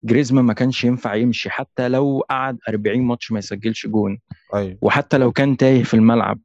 [0.04, 4.20] جريزمان ما كانش ينفع يمشي حتى لو قعد 40 ماتش ما يسجلش جون.
[4.56, 4.78] أيوه.
[4.82, 6.39] وحتى لو كان تايه في الملعب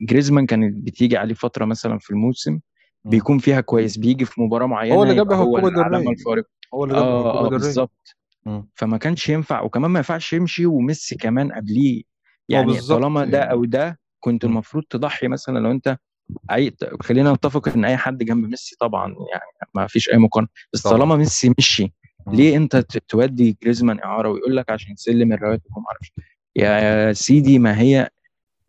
[0.00, 2.58] جريزمان كانت بتيجي عليه فترة مثلا في الموسم.
[3.04, 6.84] بيكون فيها كويس بيجي في مباراة هو معينة اللي هو الكوبا العلامه دري الفارقه هو
[6.84, 8.16] اللي جابه الكوبا آه دري بالظبط.
[8.74, 12.02] فما كانش ينفع وكمان ما ينفعش يمشي وميسي كمان قبليه.
[12.48, 14.44] يعني طالما ده أو ده كنت.
[14.44, 15.98] المفروض تضحي مثلا لو أنت
[16.50, 20.48] أي خلينا نتفق إن أي حد جنب ميسي طبعا يعني ما فيش أي مقارنة.
[20.72, 20.98] بس طبعا.
[20.98, 21.92] طالما ميسي مشي.
[22.26, 22.76] ليه أنت
[23.08, 26.12] تودي جريزمان إعارة ويقول لك عشان سلم الرواتب وما أعرفش.
[26.56, 28.10] يا سيدي ما هي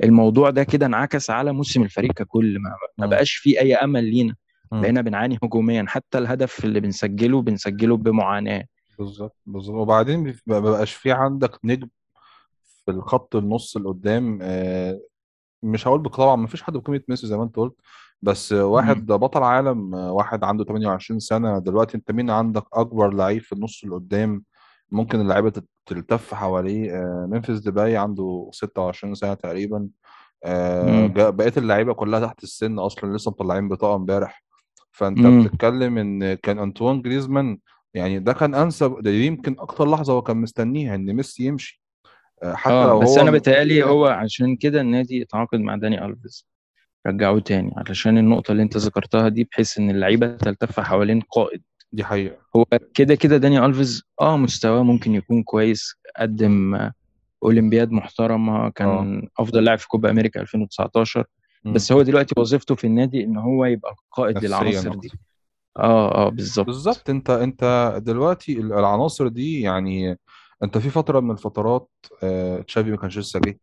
[0.03, 2.59] الموضوع ده كده انعكس على موسم الفريق ككل.
[2.59, 3.05] ما, ما.
[3.05, 4.35] بقاش فيه أي أمل لينا.
[4.71, 5.85] بقينا بنعاني هجوميا.
[5.87, 8.65] حتى الهدف اللي بنسجله بنسجله بمعاناة.
[8.99, 11.89] بالظبط بالظبط وبعدين بيف- ما بقاش في عندك نجم
[12.85, 14.99] في الخط النص اللي قدام آه،
[15.63, 17.75] مش هقول بك طبعا ما فيش حد بقيمة ميسي زي ما أنت قلت
[18.21, 19.17] بس واحد مم.
[19.17, 23.83] بطل عالم آه، واحد عنده 28 سنة دلوقتي أنت مين عندك أكبر لعيب في النص
[23.83, 24.43] اللي قدام
[24.91, 29.89] ممكن اللعيبة تت- تلتف حواليه آه، ممفيس ديباي عنده 26 سنة تقريبا
[30.45, 31.13] آه، مم.
[31.13, 34.43] جا- بقية اللعيبة كلها تحت السن أصلا لسه مطلعين بطاقة امبارح
[34.91, 35.43] فأنت مم.
[35.43, 37.57] بتتكلم إن كان أنطوان جريزمان
[37.93, 41.81] يعني ده كان أنسب ده يمكن أكتر لحظة هو كان مستنيها إن ميسي يمشي.
[42.43, 46.05] آه، حتى آه لو بس أنا هو بيتهيألي هو عشان كده النادي اتعاقد مع داني
[46.05, 46.47] الفيز
[47.07, 51.61] رجعوه تاني علشان النقطة اللي أنت ذكرتها دي بحيث إن اللعيبة تلتف حوالين قائد.
[51.91, 52.37] دي حقيقة.
[52.55, 56.89] هو كده كده داني الفيز آه مستواه ممكن يكون كويس قدم
[57.43, 61.25] أولمبياد محترمة كان أفضل لاعب في كوبا أمريكا 2019
[61.63, 61.73] مم.
[61.73, 65.11] بس هو دلوقتي وظيفته في النادي إن هو يبقى قائد للعناصر دي.
[65.83, 67.09] آه آه بالظبط بالظبط.
[67.09, 70.19] انت انت دلوقتي ال- العناصر دي يعني
[70.63, 71.89] انت في فترة من الفترات
[72.23, 73.59] آه، تشافي ما كانش لسه جه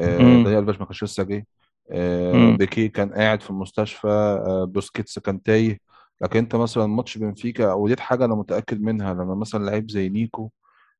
[0.00, 1.46] آه، امم دانيال الفيش ما كانش لسه جه
[1.92, 5.78] آه، بيكي كان قاعد في المستشفى آه، بوسكيتس كان تايه.
[6.22, 10.50] لكن انت مثلا ماتش بنفيكا ودي حاجة أنا متأكد منها لما مثلا لعيب زي نيكو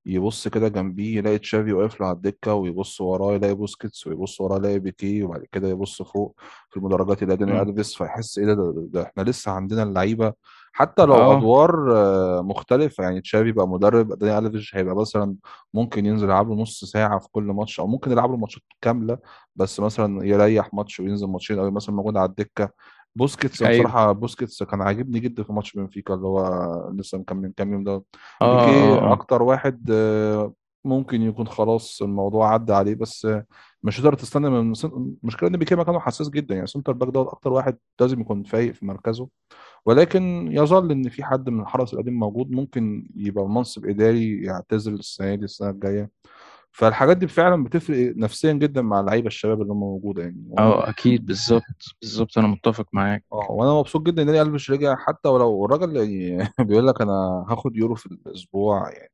[0.07, 4.57] يبص كده جنبيه يلاقي تشافي واقف له على الدكة ويبص وراه يلاقي بوسكيتس ويبص وراه
[4.59, 8.73] يلاقي بيكي وبعد كده يبص فوق في المدرجات يلاقي داني ألفيس فيحس إيه ده, ده,
[8.77, 10.33] ده, إحنا لسه عندنا اللعيبة.
[10.73, 11.39] حتى لو آه.
[11.39, 15.35] أدوار آه، مختلفة يعني تشافي بقى مدرب داني الفيش هيبقى مثلا
[15.75, 19.19] ممكن ينزل يلعب له نص ساعة في كل ماتش أو ممكن يلعب له ماتشات كاملة
[19.57, 22.71] بس مثلا يريح ماتش وينزل ماتشين أو مثلا موجود على الدكة.
[23.17, 23.85] بوسكيتس أنا أيوه.
[23.85, 27.85] بصراحة بوسكيتس كان عاجبني جدا في ماتش بنفيكا اللي هو لسه كان من كام يوم
[27.85, 28.03] ده
[28.43, 29.13] آه بيكي آه آه.
[29.13, 30.53] أكتر واحد آه،
[30.85, 33.45] ممكن يكون خلاص الموضوع عدى عليه بس آه،
[33.83, 37.53] مش هتقدر تستنى من المشكلة إن بيكي مكانه حساس جدا يعني centre back دوت أكتر
[37.53, 39.29] واحد لازم يكون فايق في مركزه.
[39.87, 45.35] ولكن يظل إن في حد من الحرس القديم موجود ممكن يبقى منصب إداري يعتزل السنة
[45.35, 46.11] دي السنة الجاية.
[46.73, 50.51] فالحاجات دي فعلا بتفرق نفسيا جدا مع اللعيبة الشباب اللي هم موجودة يعني.
[50.59, 51.63] آه أكيد بالظبط
[52.01, 53.25] بالظبط أنا متفق معاك.
[53.33, 57.45] آه وأنا مبسوط جدا إن داني ألفيش رجع حتى ولو الراجل يعني بيقول لك أنا
[57.49, 59.11] هاخد يورو في الأسبوع يعني.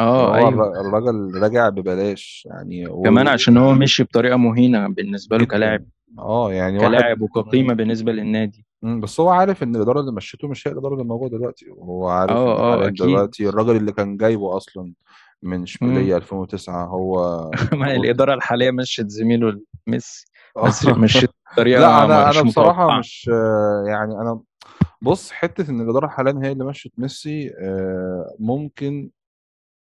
[0.00, 0.48] آه هو أيوه.
[0.48, 3.30] الر- الراجل راجع ببلاش يعني كمان و...
[3.30, 5.84] عشان هو مشي بطريقة مهينة بالنسبة له كلاعب.
[6.18, 8.66] آه يعني واحد كلاعب وكقيمة بالنسبة للنادي.
[8.82, 12.32] بس هو عارف إن الإدارة اللي مشيته مش هي الإدارة اللي موجودة دلوقتي وهو عارف
[12.32, 14.92] آه آه دلوقتي الراجل اللي كان جايبه أصلا.
[15.42, 15.62] من.
[15.62, 20.24] اشبيليه 2009 هو ما الإدارة الحالية مشت زميله ميسي.
[20.56, 20.98] آه.
[20.98, 22.98] مشيت لا بطريقه أنا أنا مش بصراحة متوقعة.
[22.98, 23.30] مش
[23.86, 24.40] يعني أنا
[25.02, 29.10] بص حتة إن الإدارة حاليا هي اللي مشت ميسي آه، ممكن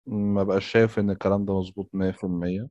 [0.08, 2.68] ما بقاش شايف إن الكلام ده مظبوط 100%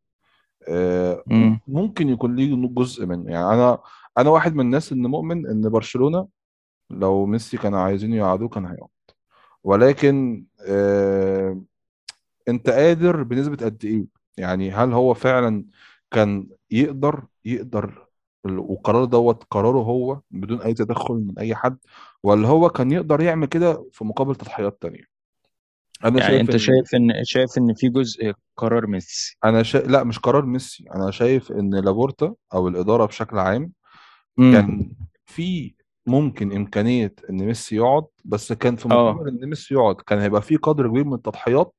[0.68, 1.22] آه،
[1.68, 3.30] ممكن يكون ليه جزء منه.
[3.32, 3.78] يعني أنا
[4.18, 6.28] أنا واحد من الناس اللي مؤمن إن برشلونة
[6.90, 8.88] لو ميسي كانوا عايزين يقعدوه كان هيقعد.
[9.64, 10.44] ولكن
[12.48, 14.06] انت قادر بنسبة قد إيه؟
[14.36, 15.64] يعني هل هو فعلا
[16.10, 18.06] كان يقدر يقدر
[18.46, 21.78] ال- والقرار دوت قراره هو بدون أي تدخل من أي حد
[22.22, 25.04] ولا هو كان يقدر يعمل كده في مقابل تضحيات تانية؟
[26.04, 29.78] أنا يعني شايف أنت إن شايف إن شايف إن في جزء قرار ميسي؟ أنا شا...
[29.78, 30.84] لا مش قرار ميسي.
[30.94, 33.72] أنا شايف إن لابورتا أو الإدارة بشكل عام
[34.38, 34.92] امم كان
[35.26, 35.74] في
[36.06, 39.12] ممكن إمكانية إن ميسي يقعد بس كان في آه.
[39.12, 41.74] مقابل إن ميسي يقعد كان هيبقى في قدر كبير من التضحيات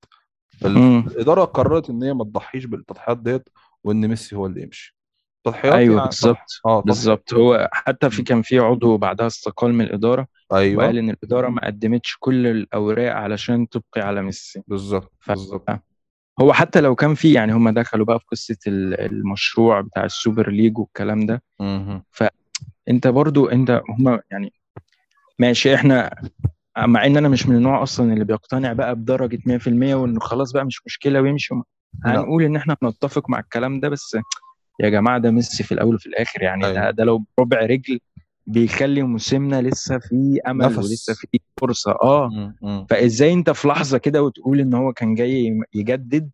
[0.66, 3.50] ال- الإدارة قررت إن هي ما تضحيش بالتضحيات ديت
[3.84, 4.98] وإن ميسي هو اللي يمشي.
[5.44, 6.38] تضحيات أيوه يعني بالظبط.
[6.38, 6.84] آه تضحيات.
[6.86, 7.34] بالظبط.
[7.34, 8.24] هو حتى في.
[8.24, 13.14] كان في عضو بعدها استقال من الإدارة وقال أيوه إن الإدارة ما قدمتش كل الأوراق
[13.16, 14.64] علشان تبقي على ميسي.
[14.68, 15.70] بالظبط بالظبط.
[16.42, 20.13] هو حتى لو كان في يعني هم دخلوا بقى في قصة ال- المشروع بتاع ال
[20.13, 21.44] Super League والكلام ده.
[21.60, 22.04] مهم.
[22.12, 24.54] فانت برضو أنت هم يعني
[25.40, 26.16] ماشي إحنا
[26.86, 30.66] مع إن أنا مش من النوع أصلا اللي بيقتنع بقى بدرجة 100% وانه خلاص بقى
[30.66, 31.56] مش مشكلة ويمشي
[32.06, 34.18] هنقول إن إحنا نتفق مع الكلام ده بس
[34.80, 36.92] يا جماعة ده ميسي في الأول وفي الآخر يعني ده أيوه.
[36.92, 38.00] ده لو بربع رجل
[38.48, 41.92] بيخلي موسمنا لسه في أمل ولسه نفس في فرصة.
[41.92, 42.30] آه.
[42.30, 42.56] مم.
[42.62, 42.86] مم.
[42.90, 46.30] فإزاي أنت في لحظة كده وتقول إن هو كان جاي يجدد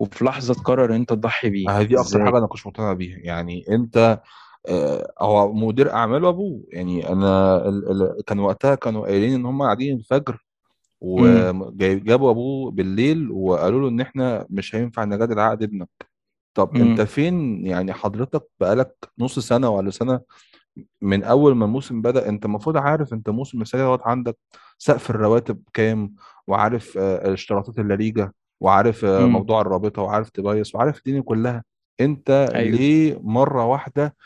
[0.00, 3.18] وفي لحظة تقرر أنت تضحي بيه؟ آه، دي أكتر إزاي؟ حاجة أنا كنت مقتنع بيها.
[3.18, 3.64] يعني
[3.96, 4.22] آه،
[5.20, 8.02] هو مدير اعماله ابوه يعني أنا ال...
[8.02, 8.24] ال...
[8.26, 10.44] كان وقتها كانوا قايلين إن هم قاعدين الفجر
[11.02, 11.60] إمم.
[11.62, 15.88] وجابوا أبوه بالليل وقالوا له إن إحنا مش هينفع نجدد عقد ابنك.
[16.54, 20.20] طب أنت امم فين؟ يعني حضرتك بقالك نص سنة ولا سنة
[21.02, 24.36] من أول ما الموسم بدأ أنت المفروض عارف أنت موسم السنة دوت عندك
[24.78, 26.14] سقف الرواتب كام
[26.46, 29.32] وعارف آه، اشتراطات الليجا وعارف آه، إمم.
[29.32, 31.64] موضوع الرابطة وعارف تبايس وعارف الدنيا كلها.
[32.00, 32.76] أنت أيوه.
[32.76, 34.16] ليه مرة واحدة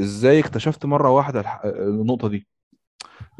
[0.00, 2.46] إزاي اكتشفت مرة واحدة الح- النقطة دي؟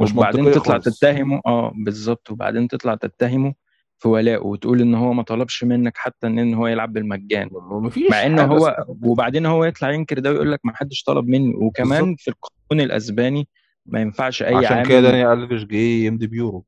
[0.01, 0.99] مش وبعدين تطلع خالص.
[0.99, 2.31] تتهمه آه بالظبط.
[2.31, 3.55] وبعدين تطلع تتهمه
[3.99, 7.49] في ولائه وتقول إن هو ما طلبش منك حتى إن إن هو يلعب بالمجان.
[7.53, 8.11] مفيش.
[8.11, 11.55] مع إن هو وبعدين هو يطلع ينكر ده ويقول لك ما حدش طلب مني.
[11.55, 13.49] وكمان في القانون الأسباني
[13.87, 16.65] ما ينفعش أي عشان كده داني ألفيش جه يمضي بيورو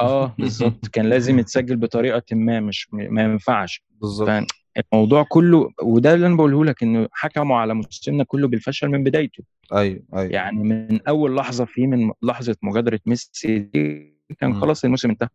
[0.00, 0.86] آه بالظبط.
[0.88, 3.84] كان لازم يتسجل بطريقة ما مش ما ينفعش.
[3.90, 4.28] بالظبط.
[4.76, 9.44] فالموضوع كله وده اللي أنا بقوله لك إنه حكموا على موسمنا كله بالفشل من بدايته.
[9.72, 10.32] أيوه أيوه.
[10.32, 14.60] يعني من أول لحظة فيه من لحظة مغادرة ميسي دي كان.
[14.60, 15.28] خلاص الموسم انتهى.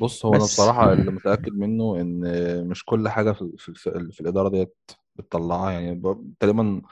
[0.00, 4.20] بص هو أنا بصراحة اللي متأكد منه إن مش كل حاجة في في, في, في
[4.20, 4.76] الإدارة ديت
[5.16, 5.70] بتطلعها.
[5.70, 6.02] يعني
[6.40, 6.82] تقريبا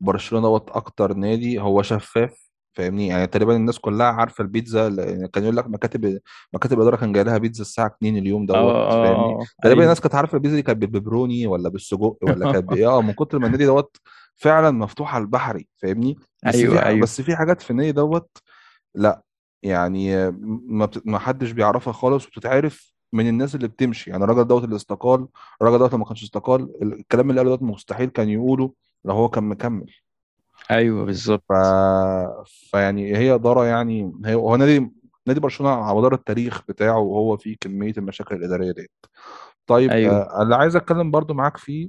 [0.00, 2.43] برشلونة دوت أكتر نادي هو شفاف
[2.74, 6.18] فاهمني؟ يعني تقريبا الناس كلها عارفة البيتزا لأن كان يقول لك مكاتب
[6.54, 9.80] مكاتب الإدارة كان جاي لها بيتزا الساعة 2 اليوم آه دوت فاهمني؟ آه آه تقريبا
[9.80, 9.82] أيوه.
[9.84, 13.38] الناس كانت عارفة البيتزا دي كانت بالبيبروني ولا بالسجق ولا كانت بايه آه من كتر
[13.38, 13.96] ما النادي دوت
[14.36, 17.00] فعلا مفتوح على البحري فاهمني؟ بس أيوه في أيوه.
[17.00, 18.30] بس في حاجات في النادي دوت
[18.94, 19.22] لأ
[19.62, 20.30] يعني
[20.66, 24.76] ما بت- ما حدش بيعرفها خالص وبتتعرف من الناس اللي بتمشي يعني الراجل دوت اللي
[24.76, 25.26] استقال
[25.62, 28.72] الراجل دوت ما كانش استقال الكلام اللي قاله دوت مستحيل كان يقوله
[29.04, 29.90] لو هو كان مكمل.
[30.70, 31.06] أيوه ف...
[31.06, 31.44] بالظبط
[32.70, 34.90] فيعني هي إدارة يعني هي هو نادي
[35.26, 38.90] نادي برشلونة على مدار التاريخ بتاعه وهو فيه كمية المشاكل الإدارية ديت.
[39.66, 40.16] طيب أيوه.
[40.16, 41.88] آه، اللي عايز أتكلم برضو معاك فيه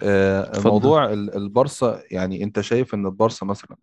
[0.00, 0.70] آه، اتفضل.
[0.70, 3.76] موضوع ال- البارسا يعني أنت شايف إن البارسا مثلا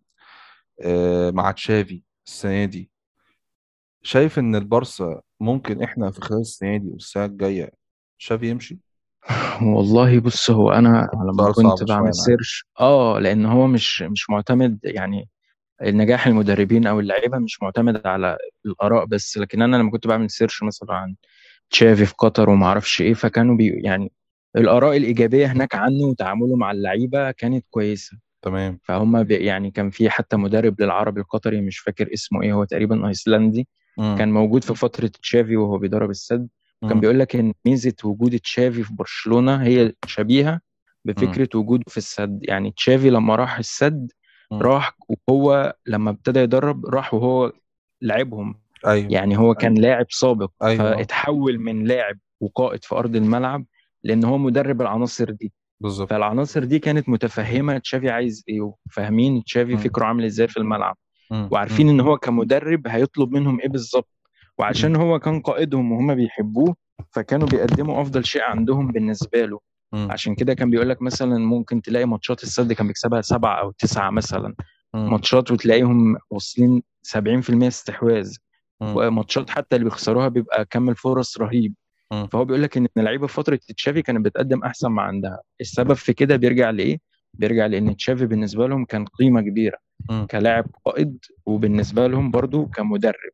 [0.82, 2.90] آه، مع تشافي السنة دي
[4.02, 7.72] شايف إن البارسا ممكن إحنا في خلال السنة دي والسنة الجاية
[8.18, 8.78] تشافي يمشي؟
[9.62, 13.66] والله بص هو أنا لما سؤال كنت شوية بعمل أنا عارف سيرش آه لأن هو
[13.66, 15.28] مش مش معتمد يعني
[15.82, 18.36] النجاح المدربين أو اللعيبة مش معتمد على
[18.66, 21.14] الآراء بس لكن أنا لما كنت بعمل search مثلا عن
[21.70, 24.12] تشافي في قطر وما أعرفش إيه فكانوا بي يعني
[24.56, 28.18] الآراء الإيجابية هناك عنه وتعامله مع اللعيبة كانت كويسة.
[28.42, 28.78] تمام.
[28.84, 33.68] فهم يعني كان في حتى مدرب للعربي القطري مش فاكر اسمه إيه هو تقريبا أيسلندي
[33.98, 34.16] مم.
[34.18, 36.48] كان موجود في فترة تشافي وهو بيدرب السد.
[36.82, 37.00] كان مم.
[37.00, 40.60] بيقول لك إن ميزة وجود تشافي في برشلونة هي شبيهة.
[41.04, 44.12] بفكرة وجوده في السد يعني تشافي لما راح السد.
[44.52, 44.96] راح
[45.28, 47.52] وهو لما ابتدى يدرب راح وهو
[48.02, 53.64] لعبهم أيوه يعني هو كان لاعب سابق أيوه فاتحول من لاعب وقائد في أرض الملعب
[54.04, 59.76] لأن هو مدرب العناصر دي بالظبط فالعناصر دي كانت متفهمة تشافي عايز إيه وفاهمين تشافي.
[59.76, 60.96] فكره عامل إزاي في الملعب
[61.30, 61.48] مم.
[61.52, 61.92] وعارفين مم.
[61.92, 64.08] إن هو كمدرب هيطلب منهم إيه بالظبط.
[64.58, 66.76] وعشان هو كان قائدهم وهم بيحبوه
[67.12, 69.60] فكانوا بيقدموا أفضل شيء عندهم بالنسبة له
[69.92, 70.08] مم.
[70.10, 74.10] عشان كده كان بيقول لك مثلا ممكن تلاقي ماتشات السد كان بيكسبها سبعة أو تسعة
[74.10, 74.54] مثلا.
[74.94, 78.36] ماتشات وتلاقيهم واصلين 70% استحواذ.
[78.80, 81.74] وماتشات حتى اللي بيخسروها بيبقى كم الفرص رهيب
[82.12, 82.26] مم.
[82.26, 86.12] فهو بيقول لك إن اللعيبة في فترة تشافي كانت بتقدم أحسن ما عندها السبب في
[86.12, 86.98] كده بيرجع لإيه
[87.34, 89.78] بيرجع لإن تشافي بالنسبة لهم كان قيمة كبيرة.
[90.30, 93.32] كلاعب قائد وبالنسبة لهم برضو كمدرب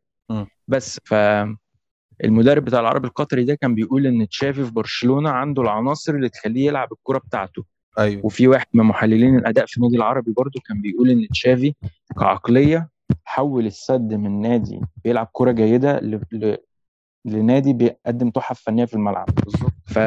[0.68, 1.00] بس.
[1.04, 6.66] فالمدرب بتاع العربي القطري ده كان بيقول إن تشافي في برشلونة عنده العناصر اللي تخليه
[6.66, 7.64] يلعب الكرة بتاعته.
[7.98, 8.26] أيوه.
[8.26, 11.74] وفي واحد من محللين الأداء في النادي العربي برضو كان بيقول إن تشافي
[12.20, 12.88] كعقلية
[13.24, 16.20] حول السد من نادي بيلعب كرة جيدة ل...
[16.32, 16.56] ل...
[17.24, 19.26] لنادي بيقدم تحف فنية في الملعب.
[19.44, 19.71] بالظبط.
[19.94, 19.98] ف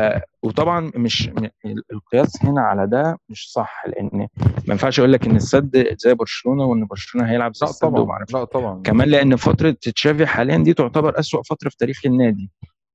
[0.43, 1.48] وطبعا مش م-
[1.91, 6.63] القياس هنا على ده مش صح لأن ما ينفعش أقول لك إن السد زي برشلونة
[6.63, 8.82] وإن برشلونة هيلعب زي لا طبعا لا طبعا.
[8.82, 12.52] كمان لأن فترة تشافي حاليا دي تعتبر أسوأ فترة في تاريخ النادي.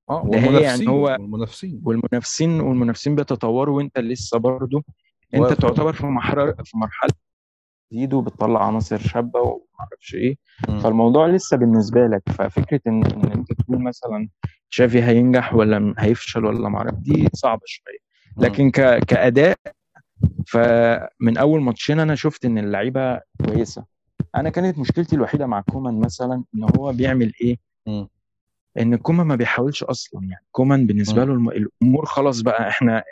[0.09, 1.81] آه يعني والمنافسين هو والمنافسين.
[1.85, 4.83] والمنافسين والمنافسين بيتطوروا وأنت لسه برضه
[5.33, 5.57] أنت واقف.
[5.59, 7.11] تعتبر في مرحله في مرحلة
[7.93, 10.35] جديد وبتطلع عناصر شابة وما أعرفش إيه.
[10.69, 10.79] مم.
[10.79, 14.29] فالموضوع لسه بالنسبة لك ففكرة إن إن أنت تقول مثلا
[14.71, 16.93] تشافي هينجح ولا م- هيفشل ولا ما أعرف.
[16.95, 17.97] دي صعبة شوية.
[18.37, 18.99] لكن ك...
[19.05, 19.57] كأداء
[20.47, 23.85] فمن أول ماتشين أنا شفت إن اللعيبة كويسة.
[24.35, 27.57] أنا كانت مشكلتي الوحيدة مع كومان مثلا إن هو بيعمل إيه؟
[27.87, 28.07] مم.
[28.79, 30.45] إن كومان ما بيحاولش أصلا يعني.
[30.51, 31.23] كومان بالنسبة.
[31.23, 33.03] له الم- الأمور خلاص بقى إحنا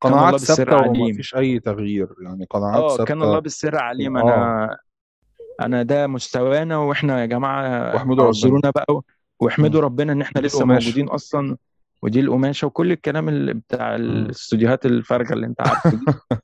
[0.00, 1.02] قناعات ثابتة عليم.
[1.02, 2.08] ومفيش أي تغيير.
[2.22, 4.16] يعني قناعات آه كان الله ثابته بالسر عليم.
[4.16, 4.22] آه.
[4.22, 4.76] أنا
[5.60, 7.62] أنا ده مستوانا وإحنا يا جماعة
[8.20, 9.02] أعذرونا بقى.
[9.44, 11.56] واحمدوا ربنا إن إحنا لسه موجودين أصلا
[12.02, 13.94] ودي القماشة وكل الكلام اللي بتاع.
[13.96, 16.04] الاستوديوهات الفارغه اللي أنت عارفه دي.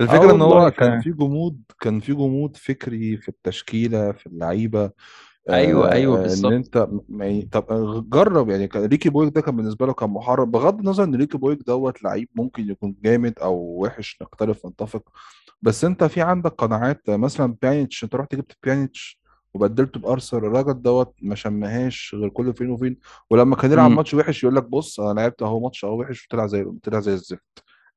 [0.00, 0.70] الفكرة إن هو.
[0.70, 4.90] كان في جمود كان في جمود فكري في التشكيلة في اللعيبة
[5.50, 6.52] أيوه أيوه آه إن بالظبط.
[6.52, 7.66] أنت ما ي- طب
[8.10, 8.68] جرب يعني.
[8.68, 12.02] كان ريكي بويج ده كان بالنسبة له كان محرر بغض النظر إن ريكي بويج دوت
[12.02, 15.02] لعيب ممكن يكون جامد أو وحش نختلف نتفق.
[15.62, 19.20] بس أنت في عندك قناعات مثلا بيانيتش أنت رحت جبت بيانيتش؟
[19.54, 22.96] وبدلته بأرثر الراجل دوت ما شمهاش غير كل فين وفين.
[23.30, 26.46] ولما كان يلعب ماتش وحش يقول لك بص أنا لعبت أهو ماتش أهو وحش وطلع
[26.46, 27.42] زي طلع زي الزفت.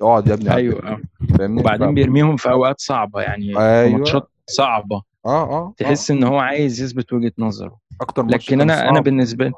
[0.02, 1.02] اقعد يا ابني أيوه آه.
[1.38, 1.62] فاهمني.
[1.62, 3.98] وبعدين بيرميهم في أوقات صعبة يعني في أيوه.
[3.98, 4.96] ماتشات صعبة.
[5.26, 5.74] آه آه آه.
[5.78, 7.78] تحس إن هو عايز يثبت وجهة نظره.
[8.02, 9.54] أكتر ماتش لكن أنا أنا بالنسبة لي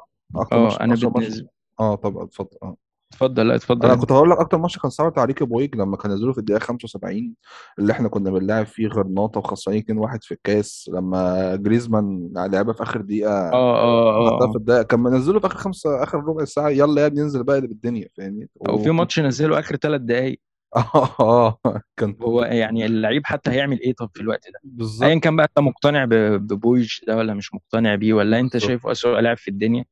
[0.52, 1.48] آه أنا بالنسبة
[1.80, 2.76] آه طبعا اتفضل آه.
[3.12, 6.12] اتفضل لا اتفضل أنا كنت هقول لك أكتر ماتش كان صعب عليك بويج لما كان
[6.12, 7.34] نزلوا في الدقيقة 75
[7.78, 13.00] اللي إحنا كنا بنلاعب فيه غرناطه وخسرانين 2-1 في الكاس لما جريزمان لعبها في آخر
[13.00, 14.50] دقيقة آه آه آه.
[14.52, 17.56] في الدقيقة كان منزله في آخر خمسة آخر ربع ساعة يلا يا ابني ننزل بقى
[17.56, 20.40] اللي بالدنيا فاهمني؟ أو في ماتش نزله آخر ثلاث دقائق
[20.76, 21.58] آه
[21.96, 25.46] كان هو يعني اللعيب حتى هيعمل إيه طب في الوقت ده بالظبط ايا كان بقى
[25.46, 26.04] أنت مقتنع
[26.36, 29.84] ببويج ده ولا مش مقتنع بيه ولا أنت بالظبط شايفه أسوأ لاعب في الدنيا.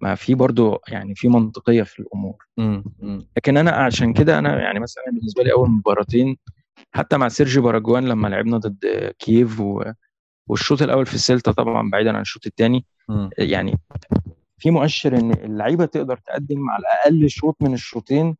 [0.00, 2.46] ما في برضو يعني في منطقية في الأمور.
[3.36, 6.36] لكن أنا عشان كده أنا يعني مثلا بالنسبة لي أول مباراتين
[6.92, 9.84] حتى مع سيرجي بارخوان لما لعبنا ضد كييف و...
[10.48, 12.84] والشوط الأول في السيلتا طبعا بعيدا عن الشوط الثاني.
[13.38, 13.78] يعني
[14.58, 18.36] في مؤشر إن اللعيبة تقدر تقدم على الاقل شوط من الشوطين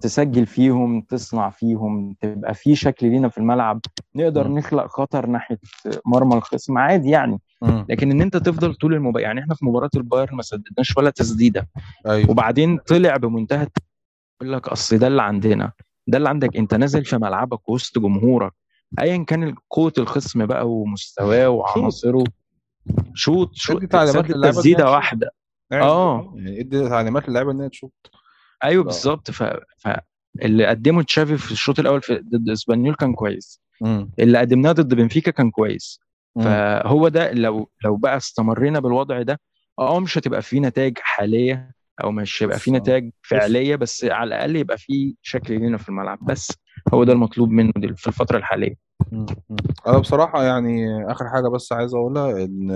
[0.00, 3.80] تسجل فيهم تصنع فيهم تبقى في شكل لينا في الملعب.
[4.14, 4.58] نقدر مم.
[4.58, 5.58] نخلق خطر ناحية
[6.06, 7.40] مرمى الخصم عادي يعني.
[7.62, 7.86] مم.
[7.88, 11.68] لكن إن أنت تفضل طول المباراة يعني إحنا في مباراة البايرن ما سددناش ولا تسديدة.
[12.06, 12.30] أيوه.
[12.30, 13.66] وبعدين طلع بمنتهى
[14.42, 15.72] يقول لك أصل ده اللي عندنا.
[16.06, 16.56] ده اللي عندك.
[16.56, 18.52] أنت نازل في ملعبك وسط جمهورك.
[19.00, 22.24] ايا كان قوة الخصم بقى ومستواه وعناصره.
[23.14, 25.30] شوط شوط تعليمات تسديدة واحدة.
[25.70, 26.32] يعني آه.
[26.36, 27.92] يعني إدي تعليمات للعيبة ان هي تشوط
[28.64, 28.84] أيوه.
[28.84, 29.42] بالظبط ف...
[29.78, 29.88] ف
[30.42, 34.10] اللي قدمه تشافي في الشوط الأول في ضد إسبانيول كان كويس مم.
[34.18, 36.00] اللي قدمناه ضد بنفيكا كان كويس
[36.36, 36.44] مم.
[36.44, 39.40] فهو ده لو لو بقى استمرينا بالوضع ده
[39.78, 41.72] آه مش هتبقى فيه نتائج حالية
[42.04, 46.18] أو مش هيبقى فيه نتائج فعلية بس على الأقل يبقى فيه شكل لينا في الملعب
[46.26, 46.52] بس
[46.94, 48.74] هو ده المطلوب منه في الفترة الحالية.
[49.86, 52.70] أنا بصراحة يعني آخر حاجة بس عايز أقولها إن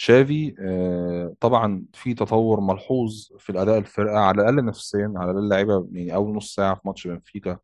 [0.00, 5.88] شافي آه، طبعا في تطور ملحوظ في الأداء الفرقة على الأقل نفسيا على الأقل اللعيبه
[5.92, 7.58] يعني أول نص ساعة في ماتش بنفيكا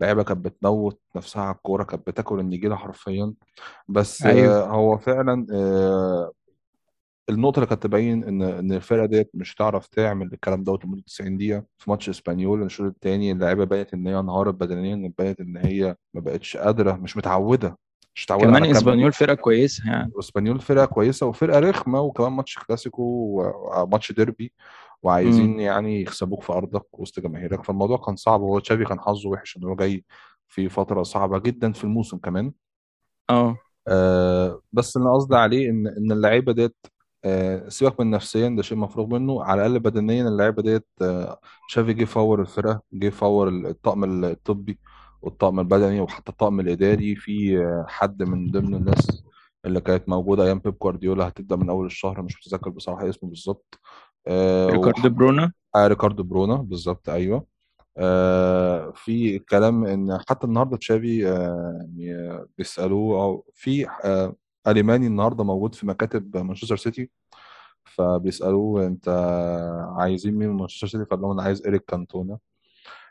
[0.00, 3.34] اللعيبه كانت بتموت نفسها على الكورة كانت بتاكل النجيلة حرفيا.
[3.88, 4.64] بس أيوه.
[4.64, 6.32] آه، هو فعلا آه،
[7.28, 11.36] النقطة اللي كانت تبين إن إن الفرقة ديت مش هتعرف تعمل الكلام دوت لمدة 90
[11.36, 15.96] دقيقة في ماتش إسبانيول الشوط الثاني اللعيبة بانت إن هي انهارت بدنيا بانت إن هي
[16.14, 17.78] ما بقتش قادرة مش متعودة
[18.16, 20.12] مش متعوده كمان إسبانيول فرقة كويسة يعني.
[20.18, 24.70] إسبانيول فرقة كويسة وفرقة رخمة وكمان ماتش كلاسيكو وماتش ديربي امم
[25.02, 27.64] وعايزين يعني يكسبوك في أرضك وسط جماهيرك.
[27.64, 30.04] فالموضوع كان صعب وهو تشافي كان حظه وحش إن هو جاي
[30.48, 32.52] في فترة صعبة جدا في الموسم كمان.
[33.30, 33.56] آه.
[33.88, 36.76] آه بس اللي قصدي عليه إن إن اللعيبة ديت
[37.24, 39.44] آه سيبك من نفسيا ده شيء مفروغ منه.
[39.44, 44.78] على الأقل بدنيا اللعيبة ديت آه تشافي جه فور الفرقة جه فور الطاقم الطبي.
[45.26, 47.58] والطاقم البدني وحتى الطاقم الإداري في
[47.88, 49.22] حد من ضمن الناس
[49.64, 53.78] اللي كانت موجودة أيام بيب جوارديولا هتبدأ من أول الشهر مش متذكر بصراحة اسمه بالظبط.
[54.26, 57.46] آه ريكاردو برونا؟ آه ريكاردو برونا بالظبط أيوه.
[57.98, 64.36] آه في كلام إن حتى النهارده تشافي آه يعني بيسألوه أو في آه
[64.66, 67.10] أليماني النهارده موجود في مكاتب مانشستر سيتي
[67.84, 69.08] فبيسألوه أنت
[69.98, 72.38] عايزين مين من مانشستر سيتي؟ فقال لهم أنا عايز اريك كانتونا.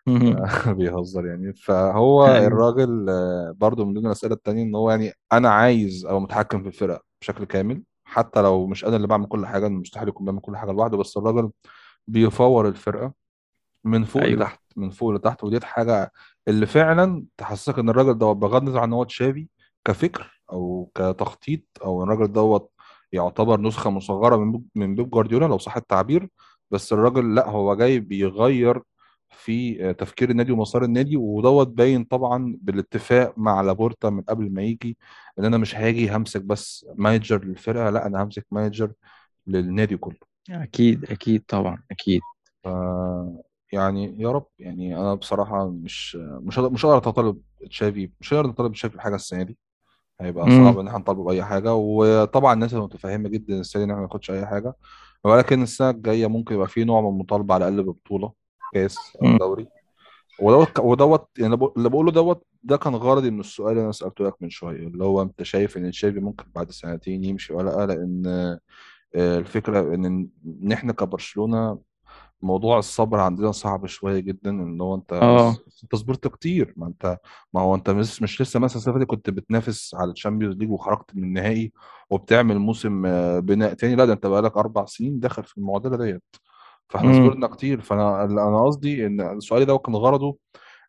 [0.77, 1.53] بيهزر يعني.
[1.53, 2.47] فهو أيوه.
[2.47, 6.67] الراجل آه، برضو من ضمن الأسئلة التانية إن هو يعني أنا عايز ابقى متحكم في
[6.67, 10.57] الفرقة بشكل كامل حتى لو مش أنا اللي بعمل كل حاجة مستحيل يكون بيعمل كل
[10.57, 11.51] حاجة لوحده بس الراجل
[12.07, 13.13] بيفور الفرقة
[13.83, 14.39] من فوق أيوه.
[14.39, 16.11] لتحت من فوق لتحت وديت حاجة
[16.47, 19.47] اللي فعلا تحسسك إن الراجل ده بغض النظر عن إن هو تشافي
[19.85, 22.71] كفكر أو كتخطيط أو الراجل دوت
[23.11, 26.29] يعتبر نسخة مصغرة من من بيب جوارديولا لو صح التعبير
[26.71, 28.81] بس الراجل لأ هو جاي بيغير
[29.29, 34.97] في تفكير النادي ومسار النادي ودوت باين طبعا بالاتفاق مع لابورتا من قبل ما يجي
[35.39, 38.91] إن أنا مش هاجي همسك بس manager للفرقة لأ أنا همسك manager
[39.47, 40.15] للنادي كله.
[40.49, 42.21] أكيد أكيد طبعا أكيد.
[42.63, 42.67] ف
[43.73, 48.47] يعني يا رب يعني أنا بصراحة مش مش هقدر مش هقدر اطالب تشافي مش هقدر
[48.49, 49.57] نطالب تشافي بحاجه السنة دي.
[50.21, 54.01] هيبقى صعب إن إحنا نطالبه باي حاجة وطبعا الناس متفهمه جدا السنة دي إن إحنا
[54.01, 54.73] ما ناخدش أي حاجة
[55.23, 58.44] ولكن السنة الجاية ممكن يبقى في نوع من المطالبة على الأقل ببطولة.
[58.75, 59.67] كاس أو دوري.
[60.39, 63.91] ودوت ودوت يعني اللي بقو- اللي بقوله دوت ده كان غرضي من السؤال اللي أنا
[63.91, 67.69] سألته لك من شوية اللي هو أنت شايف إن تشافي ممكن بعد سنتين يمشي ولا
[67.69, 68.23] لأ؟ لأن
[69.15, 70.05] آه، الفكرة إن
[70.63, 71.79] إن إحنا كبرشلونة
[72.41, 75.49] موضوع الصبر عندنا صعب شوية جدا إن هو أنت آه.
[75.83, 76.73] أنت صبرت كتير.
[76.77, 77.17] ما أنت
[77.53, 80.71] ما هو أنت مش مش لسه مثلا السنة اللي كنت بتنافس على ال Champions League
[80.71, 81.71] وخرجت من النهائي
[82.09, 83.95] وبتعمل موسم آه، بناء تاني.
[83.95, 86.23] لأ ده أنت بقالك أربع سنين داخل في المعضله ديت.
[86.89, 87.81] فاحنا صبرنا كتير.
[87.81, 90.37] فأنا أنا قصدي إن السؤال ده كان غرضه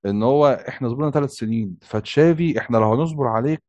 [0.06, 3.62] إن هو إحنا صبرنا ثلاث سنين فتشافي إحنا لو هنصبر عليك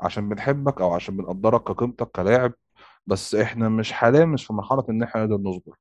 [0.00, 2.52] عشان بنحبك أو عشان بنقدرك كقيمتك كلاعب
[3.06, 5.76] بس إحنا مش حاليا مش في مرحلة إن إحنا نقدر نصبر.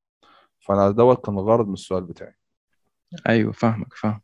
[0.59, 2.33] فأنا دوت كان الغرض من السؤال بتاعي.
[3.29, 4.21] أيوه فاهمك فاهم.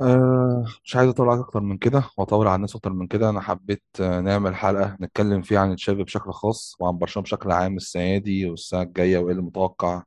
[0.00, 3.30] أه مش عايز أطول عليك أكتر من كده وأطول على الناس أكتر من كده.
[3.30, 7.76] أنا حبيت آه، نعمل حلقة نتكلم فيها عن تشافي بشكل خاص وعن برشلونة بشكل عام
[7.76, 10.02] السنة دي والسنة الجاية وإيه اللي متوقع.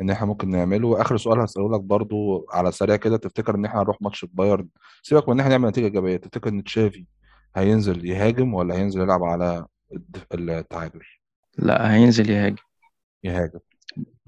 [0.00, 1.00] إن إحنا ممكن نعمله.
[1.00, 4.68] اخر سؤال هسأله لك برضو على سريع كده تفتكر إن إحنا هنروح ماتش بايرن؟
[5.02, 7.04] سيبك من إن إحنا نعمل نتيجة إيجابية تفتكر إن تشافي
[7.56, 9.66] هينزل يهاجم ولا هينزل يلعب على
[10.34, 11.00] التعادل؟
[11.58, 12.56] لا هينزل يهاجم.
[13.24, 13.58] يهاجم.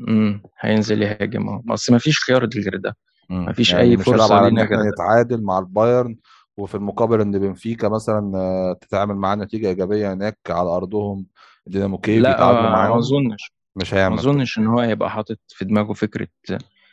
[0.08, 1.48] امم هينزل يهاجم.
[1.48, 2.96] آه بس ما فيش خيار غير ده.
[3.30, 6.16] ما فيش يعني أي مش فرصة على إن إحنا نتعادل مع البايرن
[6.56, 11.26] وفي المقابل إن بنفيكا مثلا آه، تتعامل معاه نتيجة إيجابية هناك على أرضهم.
[11.66, 13.52] دينامو كييف لا آه، ما أظنش.
[13.80, 14.20] مش ما هيعمل.
[14.20, 16.28] كده أظنش إن هو هيبقى حاطط في دماغه فكرة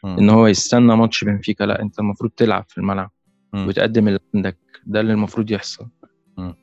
[0.05, 3.11] امم إن هو يستنى ماتش بنفيكا لأ أنت المفروض تلعب في الملعب
[3.53, 4.57] امم وتقدم اللي عندك.
[4.85, 5.87] ده اللي المفروض يحصل.
[6.39, 6.55] امم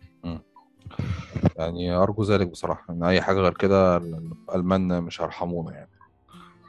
[1.56, 5.90] يعني أرجو ذلك بصراحة إن أي حاجة غير كده الألمان مش هيرحمونا يعني.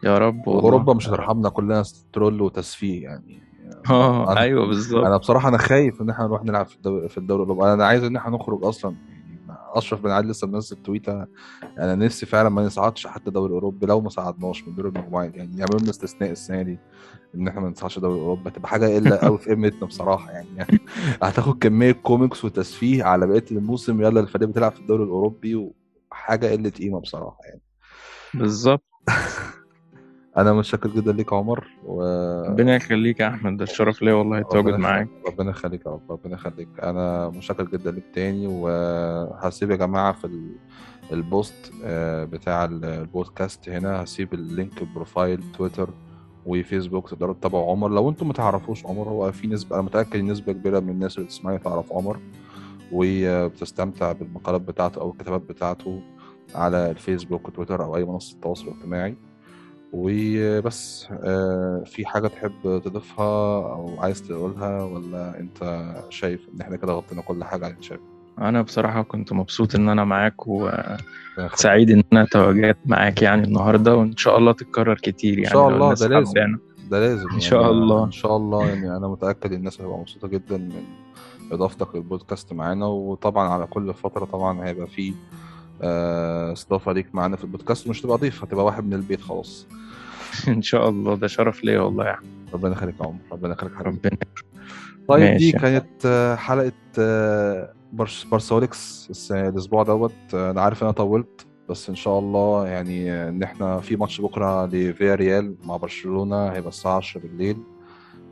[0.04, 0.62] يا رب والله.
[0.64, 1.84] واوروبا مش هترحمنا كلنا
[2.14, 3.44] ترول وتسفيه يعني.
[3.90, 5.06] آه أيوه بالظبط.
[5.06, 7.74] أنا بصراحة أنا خايف إن إحنا نروح نلعب في الدوري في الدوري الأوروبي.
[7.74, 8.96] أنا عايز إن إحنا نخرج أصلا
[9.78, 11.26] أشرف بن عادل لسه منزل تويتة.
[11.80, 15.36] أنا نفسي فعلا ما نصعدش حتى الدوري الاوروبي لو ما صعدناش من دور المجموعات.
[15.36, 16.78] يعني يعملوا لنا استثناء السنة دي
[17.36, 18.50] إن إحنا ما نصعدش دوري أوروبا.
[18.50, 20.32] تبقى حاجة إلا قوي في قيمتنا بصراحة.
[20.32, 20.80] يعني, يعني
[21.24, 24.02] هتاخد كمية كوميكس وتسفيه على بقية الموسم.
[24.02, 25.74] يلا الفريق بتلعب في الدوري الأوروبي
[26.12, 27.62] وحاجة قلة قيمة بصراحة يعني.
[28.34, 28.84] بالظبط.
[30.38, 32.02] أنا متشكر جدا ليك يا عمر و
[32.50, 35.08] ربنا يخليك يا أحمد ده الشرف ليا والله التواجد معاك.
[35.28, 36.68] ربنا يخليك يا رب ربنا يخليك.
[36.84, 40.56] أنا متشكر جدا ليك تاني وهسيب يا جماعة في ال-
[41.12, 44.04] ال post آه، بتاع ال- البودكاست هنا.
[44.04, 45.90] هسيب ال link ال profile تويتر
[46.46, 47.90] وفيسبوك تقدروا تتابعوا عمر.
[47.90, 51.16] لو أنتم ما تعرفوش عمر هو في نسبة أنا متأكد ان نسبة كبيرة من الناس
[51.16, 52.20] اللي بتسمعني تعرف عمر
[52.92, 56.02] وبتستمتع بالمقالات بتاعته أو الكتابات بتاعته
[56.56, 59.16] على الفيسبوك وتويتر أو أي منصة تواصل اجتماعي.
[59.94, 61.08] وبس.
[61.12, 67.22] آه، في حاجة تحب تضيفها أو عايز تقولها ولا أنت شايف إن إحنا كده غطينا
[67.22, 68.00] كل حاجة على تشافي؟
[68.40, 74.18] أنا بصراحة كنت مبسوط إن أنا معاك وسعيد إن أنا تواجدت معاك يعني النهاردة وإن
[74.18, 76.42] شاء الله تتكرر كتير إن يعني شاء لو الله ده لازم.
[76.42, 76.60] حابة.
[76.92, 77.42] ده لازم إن يعني.
[77.42, 78.04] شاء الله.
[78.06, 78.98] إن شاء الله يعني.
[78.98, 80.84] أنا متأكد الناس هتبقى مبسوطة جدا من
[81.52, 82.86] إضافتك للبودكاست معانا.
[82.86, 85.14] وطبعا على كل فترة طبعا هيبقى في
[85.82, 89.68] آه، استضافة ليك معانا في البودكاست مش تبقى ضيف هتبقى واحد من البيت خلاص.
[90.48, 93.74] إن شاء الله ده شرف ليا والله يا احمد ربنا يخليك يا عمر ربنا يخليك
[93.76, 93.90] حبيبي.
[94.08, 94.18] ربنا
[95.08, 100.14] طيب دي كانت حلقة آه، برش برسوليكس الأسبوع دوت.
[100.34, 104.22] آه، أنا عارف إن أنا طولت بس إن شاء الله يعني إن إحنا في ماتش
[104.22, 107.58] بكرة لفياريال مع برشلونة هيبقى الساعة 10 بالليل.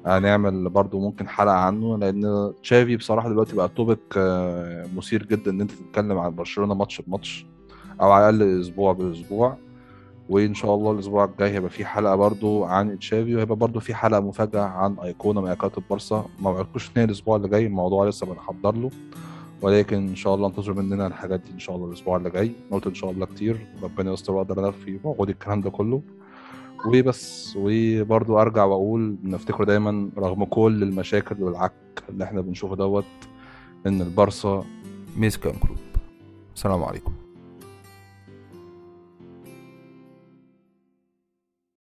[0.06, 5.62] هنعمل برضو ممكن حلقة عنه لأن تشافي بصراحة دلوقتي بقى topic آه، مثير جدا إن
[5.62, 7.46] أنت تتكلم عن برشلونة ماتش بماتش
[8.02, 9.58] أو على الأقل أسبوع بأسبوع.
[10.30, 14.20] وإن شاء الله الأسبوع الجاي هيبقى في حلقة برضو عن تشافي وهيبقى برضو في حلقة
[14.22, 16.26] مفاجأة عن أيقونة من أيقونات البارسا.
[16.40, 18.90] ما وعدتكوش إن هي الأسبوع اللي جاي الموضوع لسه بنحضر له.
[19.62, 22.52] ولكن إن شاء الله انتظروا مننا الحاجات دي إن شاء الله الأسبوع اللي جاي.
[22.72, 23.58] قلت إن شاء الله كتير.
[23.84, 26.02] ربنا يستر وأقدر أنا في موجود الكلام ده كله.
[26.86, 31.74] وبس وبرضو أرجع وأقول نفتكر دايما رغم كل المشاكل والعك
[32.10, 33.06] اللي إحنا بنشوفه دوت
[33.88, 34.64] إن البارسا
[35.18, 35.78] ميز كام كلوب
[36.56, 37.14] السلام عليكم.